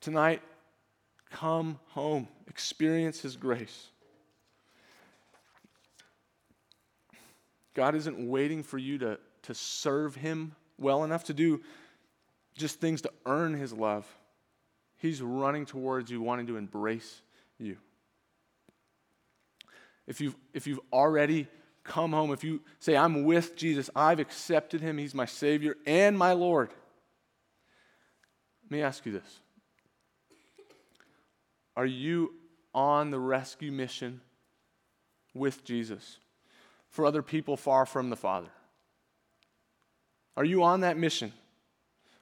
Tonight, 0.00 0.42
come 1.30 1.78
home, 1.88 2.28
experience 2.46 3.20
His 3.20 3.36
grace. 3.36 3.88
God 7.74 7.94
isn't 7.94 8.18
waiting 8.28 8.62
for 8.62 8.78
you 8.78 8.98
to, 8.98 9.18
to 9.42 9.54
serve 9.54 10.14
Him 10.14 10.54
well 10.78 11.04
enough 11.04 11.24
to 11.24 11.34
do 11.34 11.60
just 12.56 12.80
things 12.80 13.02
to 13.02 13.10
earn 13.26 13.54
His 13.54 13.72
love. 13.72 14.06
He's 14.96 15.22
running 15.22 15.66
towards 15.66 16.10
you, 16.10 16.20
wanting 16.20 16.46
to 16.48 16.56
embrace 16.56 17.22
you. 17.58 17.76
If 20.06 20.20
you've, 20.20 20.36
if 20.54 20.66
you've 20.66 20.80
already 20.92 21.48
come 21.84 22.12
home, 22.12 22.32
if 22.32 22.44
you 22.44 22.60
say, 22.78 22.96
I'm 22.96 23.24
with 23.24 23.56
Jesus, 23.56 23.90
I've 23.94 24.20
accepted 24.20 24.80
Him, 24.80 24.98
He's 24.98 25.14
my 25.14 25.26
Savior 25.26 25.76
and 25.86 26.16
my 26.16 26.32
Lord, 26.32 26.70
let 28.64 28.70
me 28.70 28.82
ask 28.82 29.06
you 29.06 29.12
this 29.12 29.40
are 31.76 31.86
you 31.86 32.34
on 32.74 33.10
the 33.10 33.18
rescue 33.18 33.72
mission 33.72 34.20
with 35.34 35.64
Jesus 35.64 36.18
for 36.88 37.06
other 37.06 37.22
people 37.22 37.56
far 37.56 37.86
from 37.86 38.10
the 38.10 38.16
Father? 38.16 38.48
Are 40.36 40.44
you 40.44 40.62
on 40.62 40.80
that 40.80 40.96
mission? 40.96 41.32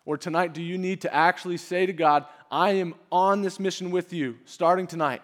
Or 0.05 0.17
tonight, 0.17 0.53
do 0.53 0.63
you 0.63 0.79
need 0.79 1.01
to 1.01 1.13
actually 1.13 1.57
say 1.57 1.85
to 1.85 1.93
God, 1.93 2.27
I 2.51 2.73
am 2.73 2.95
on 3.11 3.43
this 3.43 3.59
mission 3.59 3.91
with 3.91 4.13
you, 4.13 4.37
starting 4.45 4.87
tonight? 4.87 5.23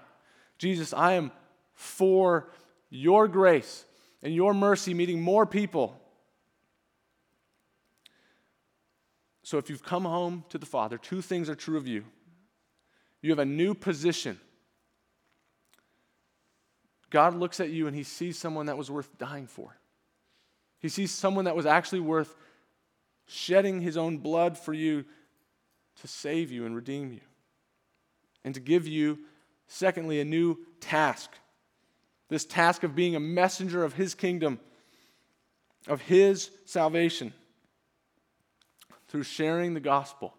Jesus, 0.58 0.92
I 0.92 1.14
am 1.14 1.32
for 1.74 2.50
your 2.90 3.28
grace 3.28 3.84
and 4.22 4.34
your 4.34 4.54
mercy 4.54 4.94
meeting 4.94 5.20
more 5.20 5.46
people. 5.46 5.98
So 9.42 9.58
if 9.58 9.68
you've 9.68 9.82
come 9.82 10.04
home 10.04 10.44
to 10.50 10.58
the 10.58 10.66
Father, 10.66 10.98
two 10.98 11.20
things 11.20 11.50
are 11.50 11.54
true 11.54 11.76
of 11.76 11.86
you. 11.86 12.04
You 13.20 13.30
have 13.30 13.38
a 13.38 13.44
new 13.44 13.74
position. 13.74 14.40
God 17.10 17.34
looks 17.34 17.60
at 17.60 17.70
you 17.70 17.86
and 17.86 17.94
he 17.94 18.04
sees 18.04 18.38
someone 18.38 18.66
that 18.66 18.78
was 18.78 18.90
worth 18.90 19.18
dying 19.18 19.46
for. 19.46 19.76
He 20.78 20.88
sees 20.88 21.10
someone 21.10 21.44
that 21.44 21.54
was 21.54 21.66
actually 21.66 22.00
worth 22.00 22.34
shedding 23.26 23.80
his 23.80 23.96
own 23.96 24.18
blood 24.18 24.56
for 24.58 24.72
you 24.72 25.04
to 26.02 26.08
save 26.08 26.52
you 26.52 26.66
and 26.66 26.76
redeem 26.76 27.12
you. 27.12 27.20
And 28.44 28.54
to 28.54 28.60
give 28.60 28.86
you, 28.86 29.18
secondly, 29.66 30.20
a 30.20 30.24
new 30.24 30.58
task. 30.80 31.30
This 32.28 32.44
task 32.44 32.82
of 32.82 32.94
being 32.94 33.16
a 33.16 33.20
messenger 33.20 33.82
of 33.82 33.94
his 33.94 34.14
kingdom, 34.14 34.60
of 35.88 36.00
his 36.02 36.50
salvation, 36.66 37.32
through 39.08 39.22
sharing 39.22 39.74
the 39.74 39.80
gospel 39.80 40.34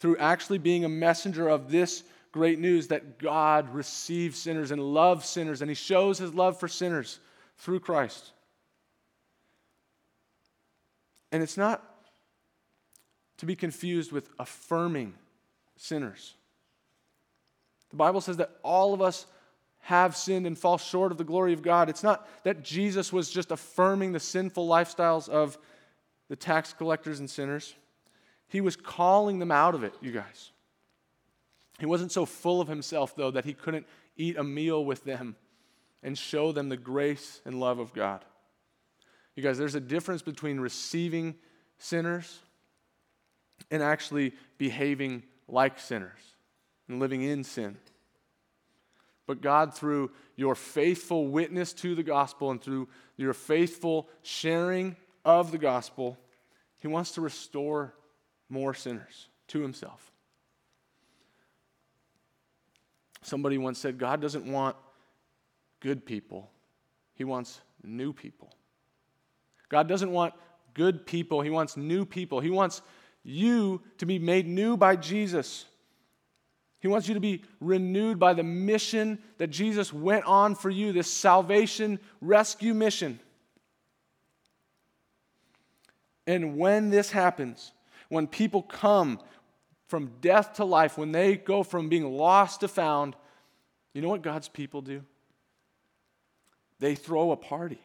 through 0.00 0.16
actually 0.18 0.58
being 0.58 0.84
a 0.84 0.88
messenger 0.88 1.48
of 1.48 1.70
this 1.70 2.04
great 2.30 2.58
news 2.58 2.88
that 2.88 3.18
God 3.18 3.72
receives 3.74 4.38
sinners 4.38 4.70
and 4.70 4.80
loves 4.80 5.28
sinners, 5.28 5.60
and 5.60 5.70
He 5.70 5.74
shows 5.74 6.18
His 6.18 6.34
love 6.34 6.58
for 6.58 6.68
sinners 6.68 7.18
through 7.58 7.80
Christ. 7.80 8.32
And 11.32 11.42
it's 11.42 11.56
not 11.56 11.82
to 13.38 13.46
be 13.46 13.56
confused 13.56 14.12
with 14.12 14.28
affirming 14.38 15.14
sinners. 15.76 16.34
The 17.90 17.96
Bible 17.96 18.20
says 18.20 18.36
that 18.36 18.50
all 18.62 18.92
of 18.92 19.00
us 19.00 19.26
have 19.80 20.16
sinned 20.16 20.46
and 20.46 20.58
fall 20.58 20.76
short 20.76 21.12
of 21.12 21.18
the 21.18 21.24
glory 21.24 21.52
of 21.52 21.62
God. 21.62 21.88
It's 21.88 22.02
not 22.02 22.28
that 22.44 22.62
Jesus 22.62 23.12
was 23.12 23.30
just 23.30 23.50
affirming 23.50 24.12
the 24.12 24.20
sinful 24.20 24.68
lifestyles 24.68 25.28
of 25.28 25.56
the 26.28 26.36
tax 26.36 26.72
collectors 26.72 27.20
and 27.20 27.30
sinners. 27.30 27.74
He 28.48 28.60
was 28.60 28.76
calling 28.76 29.38
them 29.38 29.50
out 29.50 29.74
of 29.74 29.84
it, 29.84 29.94
you 30.00 30.10
guys. 30.10 30.50
He 31.78 31.86
wasn't 31.86 32.12
so 32.12 32.26
full 32.26 32.60
of 32.60 32.68
himself, 32.68 33.14
though, 33.14 33.30
that 33.30 33.44
he 33.44 33.54
couldn't 33.54 33.86
eat 34.16 34.36
a 34.36 34.44
meal 34.44 34.84
with 34.84 35.04
them 35.04 35.36
and 36.02 36.18
show 36.18 36.52
them 36.52 36.68
the 36.68 36.76
grace 36.76 37.40
and 37.44 37.60
love 37.60 37.78
of 37.78 37.92
God. 37.92 38.24
You 39.36 39.42
guys, 39.42 39.58
there's 39.58 39.76
a 39.76 39.80
difference 39.80 40.22
between 40.22 40.58
receiving 40.58 41.36
sinners 41.78 42.40
and 43.70 43.82
actually 43.82 44.34
behaving 44.56 45.22
like 45.46 45.78
sinners 45.78 46.20
and 46.88 47.00
living 47.00 47.22
in 47.22 47.44
sin. 47.44 47.76
But 49.26 49.42
God, 49.42 49.74
through 49.74 50.10
your 50.36 50.54
faithful 50.54 51.28
witness 51.28 51.74
to 51.74 51.94
the 51.94 52.02
gospel 52.02 52.50
and 52.50 52.60
through 52.60 52.88
your 53.16 53.34
faithful 53.34 54.08
sharing 54.22 54.96
of 55.24 55.52
the 55.52 55.58
gospel, 55.58 56.18
He 56.78 56.88
wants 56.88 57.12
to 57.12 57.20
restore 57.20 57.94
more 58.48 58.72
sinners 58.72 59.28
to 59.48 59.60
Himself. 59.60 60.10
Somebody 63.22 63.58
once 63.58 63.78
said, 63.78 63.98
God 63.98 64.22
doesn't 64.22 64.50
want 64.50 64.76
good 65.80 66.06
people, 66.06 66.50
He 67.14 67.24
wants 67.24 67.60
new 67.82 68.14
people. 68.14 68.50
God 69.68 69.88
doesn't 69.88 70.10
want 70.10 70.32
good 70.72 71.04
people, 71.04 71.42
He 71.42 71.50
wants 71.50 71.76
new 71.76 72.06
people. 72.06 72.40
He 72.40 72.50
wants 72.50 72.80
you 73.22 73.82
to 73.98 74.06
be 74.06 74.18
made 74.18 74.46
new 74.46 74.76
by 74.76 74.96
Jesus. 74.96 75.64
He 76.80 76.88
wants 76.88 77.08
you 77.08 77.14
to 77.14 77.20
be 77.20 77.42
renewed 77.60 78.18
by 78.18 78.34
the 78.34 78.42
mission 78.42 79.18
that 79.38 79.48
Jesus 79.48 79.92
went 79.92 80.24
on 80.24 80.54
for 80.54 80.70
you, 80.70 80.92
this 80.92 81.10
salvation 81.10 81.98
rescue 82.20 82.74
mission. 82.74 83.18
And 86.26 86.56
when 86.56 86.90
this 86.90 87.10
happens, 87.10 87.72
when 88.08 88.26
people 88.26 88.62
come 88.62 89.18
from 89.86 90.12
death 90.20 90.54
to 90.54 90.64
life, 90.64 90.98
when 90.98 91.12
they 91.12 91.36
go 91.36 91.62
from 91.62 91.88
being 91.88 92.04
lost 92.04 92.60
to 92.60 92.68
found, 92.68 93.16
you 93.94 94.02
know 94.02 94.08
what 94.08 94.22
God's 94.22 94.48
people 94.48 94.82
do? 94.82 95.02
They 96.78 96.94
throw 96.94 97.32
a 97.32 97.36
party. 97.36 97.80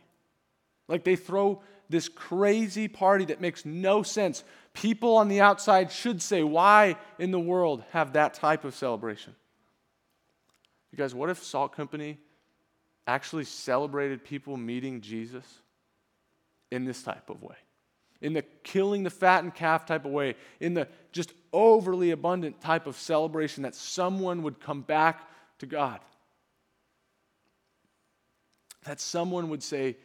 Like 0.87 1.03
they 1.03 1.15
throw 1.15 1.61
this 1.89 2.09
crazy 2.09 2.87
party 2.87 3.25
that 3.25 3.41
makes 3.41 3.65
no 3.65 4.03
sense. 4.03 4.43
People 4.73 5.17
on 5.17 5.27
the 5.27 5.41
outside 5.41 5.91
should 5.91 6.21
say, 6.21 6.43
why 6.43 6.97
in 7.19 7.31
the 7.31 7.39
world 7.39 7.83
have 7.91 8.13
that 8.13 8.33
type 8.33 8.63
of 8.65 8.75
celebration? 8.75 9.35
You 10.91 10.97
guys, 10.97 11.13
what 11.13 11.29
if 11.29 11.43
Salt 11.43 11.75
Company 11.75 12.19
actually 13.07 13.45
celebrated 13.45 14.23
people 14.23 14.57
meeting 14.57 15.01
Jesus 15.01 15.45
in 16.71 16.85
this 16.85 17.03
type 17.03 17.29
of 17.29 17.41
way? 17.41 17.55
In 18.21 18.33
the 18.33 18.43
killing 18.63 19.03
the 19.03 19.09
fattened 19.09 19.53
calf 19.53 19.85
type 19.85 20.05
of 20.05 20.11
way, 20.11 20.35
in 20.59 20.73
the 20.73 20.87
just 21.11 21.33
overly 21.51 22.11
abundant 22.11 22.61
type 22.61 22.87
of 22.87 22.95
celebration 22.95 23.63
that 23.63 23.75
someone 23.75 24.43
would 24.43 24.59
come 24.59 24.81
back 24.81 25.29
to 25.59 25.65
God. 25.65 25.99
That 28.85 28.99
someone 28.99 29.49
would 29.49 29.61
say, 29.61 29.97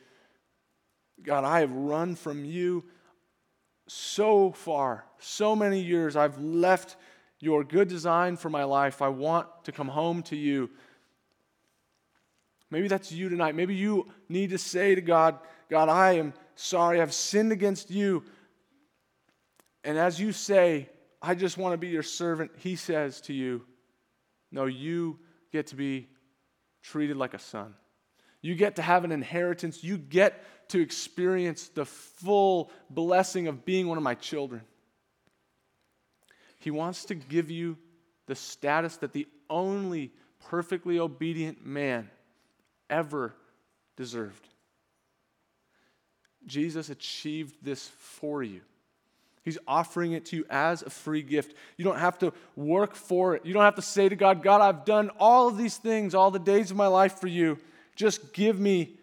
God, 1.22 1.44
I 1.44 1.60
have 1.60 1.72
run 1.72 2.14
from 2.14 2.44
you 2.44 2.84
so 3.86 4.52
far, 4.52 5.04
so 5.18 5.56
many 5.56 5.80
years. 5.80 6.16
I've 6.16 6.38
left 6.38 6.96
your 7.40 7.64
good 7.64 7.88
design 7.88 8.36
for 8.36 8.50
my 8.50 8.64
life. 8.64 9.02
I 9.02 9.08
want 9.08 9.46
to 9.64 9.72
come 9.72 9.88
home 9.88 10.22
to 10.24 10.36
you. 10.36 10.70
Maybe 12.70 12.88
that's 12.88 13.10
you 13.10 13.28
tonight. 13.28 13.54
Maybe 13.54 13.74
you 13.74 14.08
need 14.28 14.50
to 14.50 14.58
say 14.58 14.94
to 14.94 15.00
God, 15.00 15.38
God, 15.70 15.88
I 15.88 16.12
am 16.12 16.34
sorry. 16.54 17.00
I've 17.00 17.14
sinned 17.14 17.52
against 17.52 17.90
you. 17.90 18.24
And 19.84 19.96
as 19.96 20.20
you 20.20 20.32
say, 20.32 20.90
I 21.22 21.34
just 21.34 21.56
want 21.56 21.72
to 21.72 21.78
be 21.78 21.88
your 21.88 22.02
servant, 22.02 22.50
He 22.58 22.76
says 22.76 23.20
to 23.22 23.32
you, 23.32 23.64
No, 24.52 24.66
you 24.66 25.18
get 25.50 25.68
to 25.68 25.76
be 25.76 26.08
treated 26.82 27.16
like 27.16 27.34
a 27.34 27.38
son. 27.38 27.74
You 28.48 28.54
get 28.54 28.76
to 28.76 28.82
have 28.82 29.04
an 29.04 29.12
inheritance. 29.12 29.84
You 29.84 29.98
get 29.98 30.42
to 30.70 30.80
experience 30.80 31.68
the 31.68 31.84
full 31.84 32.70
blessing 32.88 33.46
of 33.46 33.66
being 33.66 33.88
one 33.88 33.98
of 33.98 34.02
my 34.02 34.14
children. 34.14 34.62
He 36.58 36.70
wants 36.70 37.04
to 37.04 37.14
give 37.14 37.50
you 37.50 37.76
the 38.24 38.34
status 38.34 38.96
that 38.96 39.12
the 39.12 39.28
only 39.50 40.12
perfectly 40.48 40.98
obedient 40.98 41.66
man 41.66 42.08
ever 42.88 43.34
deserved. 43.98 44.48
Jesus 46.46 46.88
achieved 46.88 47.54
this 47.60 47.88
for 47.98 48.42
you. 48.42 48.62
He's 49.44 49.58
offering 49.68 50.12
it 50.12 50.24
to 50.26 50.36
you 50.36 50.46
as 50.48 50.80
a 50.80 50.88
free 50.88 51.22
gift. 51.22 51.54
You 51.76 51.84
don't 51.84 51.98
have 51.98 52.18
to 52.20 52.32
work 52.56 52.94
for 52.94 53.34
it. 53.34 53.44
You 53.44 53.52
don't 53.52 53.64
have 53.64 53.74
to 53.74 53.82
say 53.82 54.08
to 54.08 54.16
God, 54.16 54.42
God, 54.42 54.62
I've 54.62 54.86
done 54.86 55.10
all 55.18 55.48
of 55.48 55.58
these 55.58 55.76
things 55.76 56.14
all 56.14 56.30
the 56.30 56.38
days 56.38 56.70
of 56.70 56.78
my 56.78 56.86
life 56.86 57.20
for 57.20 57.26
you. 57.26 57.58
Just 57.98 58.32
give 58.32 58.60
me 58.60 58.96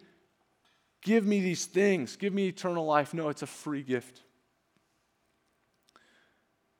give 1.02 1.24
me 1.24 1.40
these 1.40 1.66
things, 1.66 2.16
give 2.16 2.32
me 2.32 2.48
eternal 2.48 2.84
life. 2.84 3.12
No, 3.12 3.28
it's 3.28 3.42
a 3.42 3.46
free 3.46 3.82
gift. 3.82 4.22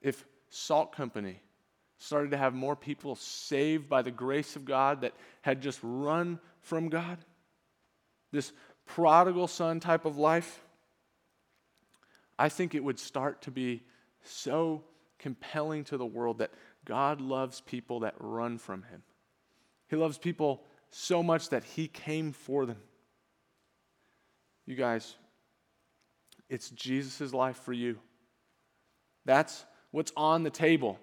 If 0.00 0.24
Salt 0.48 0.92
Company 0.96 1.40
started 1.98 2.30
to 2.30 2.38
have 2.38 2.54
more 2.54 2.74
people 2.74 3.16
saved 3.16 3.88
by 3.88 4.00
the 4.00 4.10
grace 4.10 4.56
of 4.56 4.64
God 4.64 5.02
that 5.02 5.12
had 5.42 5.60
just 5.60 5.78
run 5.82 6.40
from 6.62 6.88
God, 6.88 7.18
this 8.32 8.50
prodigal 8.86 9.46
son 9.46 9.78
type 9.78 10.06
of 10.06 10.16
life, 10.16 10.64
I 12.38 12.48
think 12.48 12.74
it 12.74 12.82
would 12.82 12.98
start 12.98 13.42
to 13.42 13.50
be 13.50 13.82
so 14.24 14.84
compelling 15.18 15.84
to 15.84 15.98
the 15.98 16.06
world 16.06 16.38
that 16.38 16.50
God 16.86 17.20
loves 17.20 17.60
people 17.60 18.00
that 18.00 18.14
run 18.18 18.56
from 18.56 18.84
Him. 18.84 19.02
He 19.88 19.96
loves 19.96 20.16
people 20.16 20.64
so 20.98 21.22
much 21.22 21.50
that 21.50 21.62
He 21.62 21.88
came 21.88 22.32
for 22.32 22.64
them. 22.64 22.78
You 24.64 24.74
guys, 24.74 25.14
it's 26.48 26.70
Jesus' 26.70 27.34
life 27.34 27.58
for 27.58 27.74
you. 27.74 27.98
That's 29.26 29.66
what's 29.90 30.12
on 30.16 30.42
the 30.42 30.50
table. 30.50 30.98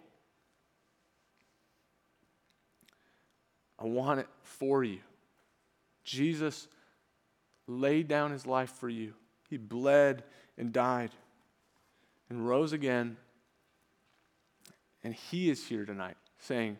I 3.77 3.85
want 3.85 4.19
it 4.19 4.27
for 4.41 4.83
you. 4.83 4.99
Jesus 6.03 6.67
laid 7.67 8.07
down 8.07 8.31
his 8.31 8.47
life 8.47 8.71
for 8.71 8.89
you. 8.89 9.13
He 9.49 9.57
bled 9.57 10.23
and 10.57 10.73
died 10.73 11.11
and 12.29 12.47
rose 12.47 12.73
again. 12.73 13.17
And 15.03 15.13
he 15.13 15.49
is 15.49 15.67
here 15.67 15.85
tonight 15.85 16.17
saying, 16.39 16.77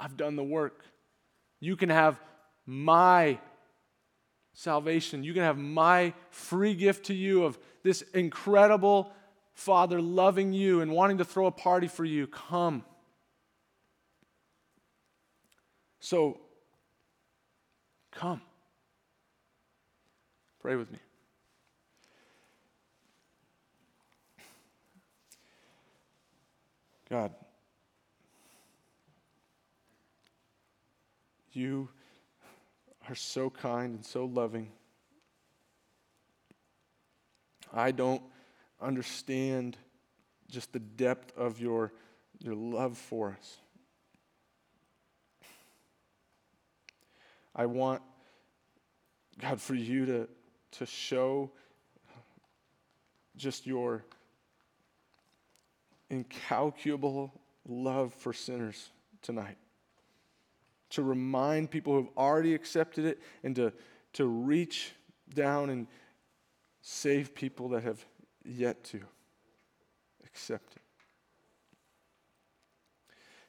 I've 0.00 0.16
done 0.16 0.34
the 0.34 0.42
work. 0.42 0.82
You 1.60 1.76
can 1.76 1.90
have 1.90 2.18
my 2.64 3.38
salvation. 4.54 5.22
You 5.22 5.34
can 5.34 5.42
have 5.42 5.58
my 5.58 6.14
free 6.30 6.74
gift 6.74 7.06
to 7.06 7.14
you 7.14 7.44
of 7.44 7.58
this 7.82 8.00
incredible 8.14 9.12
Father 9.52 10.00
loving 10.00 10.54
you 10.54 10.80
and 10.80 10.90
wanting 10.90 11.18
to 11.18 11.24
throw 11.24 11.46
a 11.46 11.52
party 11.52 11.86
for 11.86 12.04
you. 12.04 12.26
Come. 12.26 12.82
So, 16.00 16.40
come. 18.10 18.40
Pray 20.60 20.76
with 20.76 20.90
me. 20.90 20.98
God, 27.10 27.34
you 31.52 31.88
are 33.08 33.14
so 33.14 33.50
kind 33.50 33.94
and 33.94 34.04
so 34.04 34.24
loving. 34.24 34.70
I 37.72 37.92
don't 37.92 38.22
understand 38.80 39.76
just 40.48 40.72
the 40.72 40.78
depth 40.80 41.36
of 41.36 41.60
your, 41.60 41.92
your 42.38 42.54
love 42.54 42.98
for 42.98 43.36
us. 43.38 43.56
I 47.54 47.66
want, 47.66 48.02
God, 49.40 49.60
for 49.60 49.74
you 49.74 50.06
to, 50.06 50.28
to 50.72 50.86
show 50.86 51.50
just 53.36 53.66
your 53.66 54.04
incalculable 56.10 57.32
love 57.66 58.12
for 58.14 58.32
sinners 58.32 58.90
tonight 59.22 59.56
to 60.90 61.02
remind 61.02 61.70
people 61.70 61.94
who 61.94 62.00
have 62.00 62.10
already 62.16 62.54
accepted 62.54 63.04
it 63.04 63.20
and 63.42 63.54
to, 63.56 63.72
to 64.14 64.26
reach 64.26 64.92
down 65.34 65.70
and 65.70 65.86
save 66.82 67.34
people 67.34 67.68
that 67.70 67.82
have 67.82 68.04
yet 68.44 68.82
to 68.84 69.00
accept 70.24 70.76
it. 70.76 70.82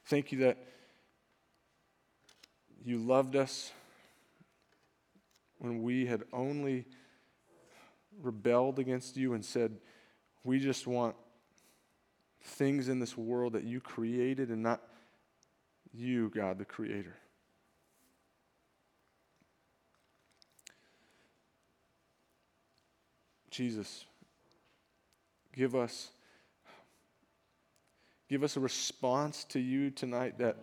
Thank 0.04 0.32
you 0.32 0.38
that 0.38 0.58
you 2.84 2.98
loved 2.98 3.36
us 3.36 3.72
when 5.58 5.82
we 5.82 6.06
had 6.06 6.24
only 6.32 6.84
rebelled 8.20 8.78
against 8.78 9.16
you 9.16 9.34
and 9.34 9.44
said, 9.44 9.78
We 10.44 10.58
just 10.58 10.86
want 10.86 11.14
things 12.42 12.88
in 12.88 12.98
this 12.98 13.16
world 13.16 13.52
that 13.52 13.64
you 13.64 13.80
created 13.80 14.50
and 14.50 14.62
not 14.62 14.82
you, 15.92 16.30
God, 16.30 16.58
the 16.58 16.64
Creator. 16.64 17.16
Jesus, 23.52 24.06
give 25.54 25.76
us 25.76 26.10
give 28.28 28.42
us 28.42 28.56
a 28.56 28.60
response 28.60 29.44
to 29.44 29.60
you 29.60 29.90
tonight 29.90 30.38
that 30.38 30.56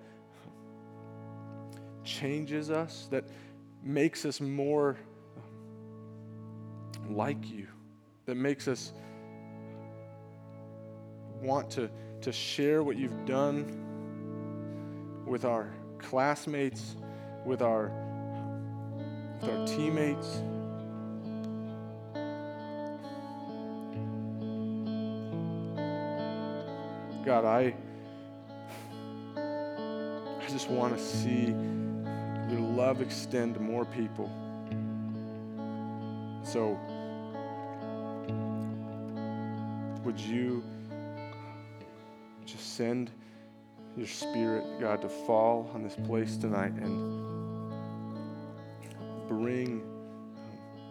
changes 2.04 2.71
us, 2.71 3.08
that 3.12 3.23
makes 3.84 4.25
us 4.25 4.41
more 4.41 4.97
like 7.08 7.47
you, 7.47 7.67
that 8.25 8.34
makes 8.34 8.67
us 8.67 8.91
want 11.43 11.69
to, 11.69 11.91
to 12.21 12.32
share 12.32 12.82
what 12.82 12.97
you've 12.97 13.25
done 13.25 13.67
with 15.28 15.45
our 15.45 15.71
classmates, 15.99 16.95
with 17.45 17.62
our, 17.62 17.91
with 19.39 19.47
our 19.47 19.67
teammates. 19.67 20.41
God, 27.30 27.46
I, 27.46 27.76
I 29.38 30.50
just 30.50 30.68
want 30.68 30.98
to 30.98 31.00
see 31.00 31.54
your 32.50 32.60
love 32.60 33.04
extend 33.04 33.54
to 33.54 33.60
more 33.60 33.86
people. 33.86 34.32
So, 36.44 36.76
would 40.04 40.20
you 40.20 40.63
just 42.48 42.76
send 42.76 43.12
your 43.96 44.08
spirit, 44.08 44.63
God, 44.80 45.04
to 45.04 45.10
fall 45.10 45.70
on 45.76 45.84
this 45.84 45.98
place 46.08 46.36
tonight 46.36 46.74
and 46.74 47.70
bring 49.28 49.84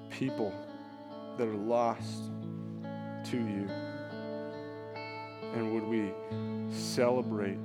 people 0.08 0.54
that 1.36 1.48
are 1.48 1.56
lost 1.56 2.30
to 3.24 3.36
you? 3.36 3.68
And 5.58 5.74
would 5.74 5.82
we 5.82 6.12
celebrate 6.72 7.58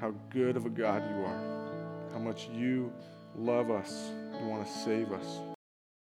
how 0.00 0.12
good 0.30 0.56
of 0.56 0.66
a 0.66 0.68
God 0.68 1.04
you 1.08 1.24
are, 1.24 2.10
how 2.12 2.18
much 2.18 2.48
you 2.52 2.92
love 3.36 3.70
us 3.70 4.10
and 4.10 4.48
want 4.50 4.66
to 4.66 4.72
save 4.72 5.12
us? 5.12 5.47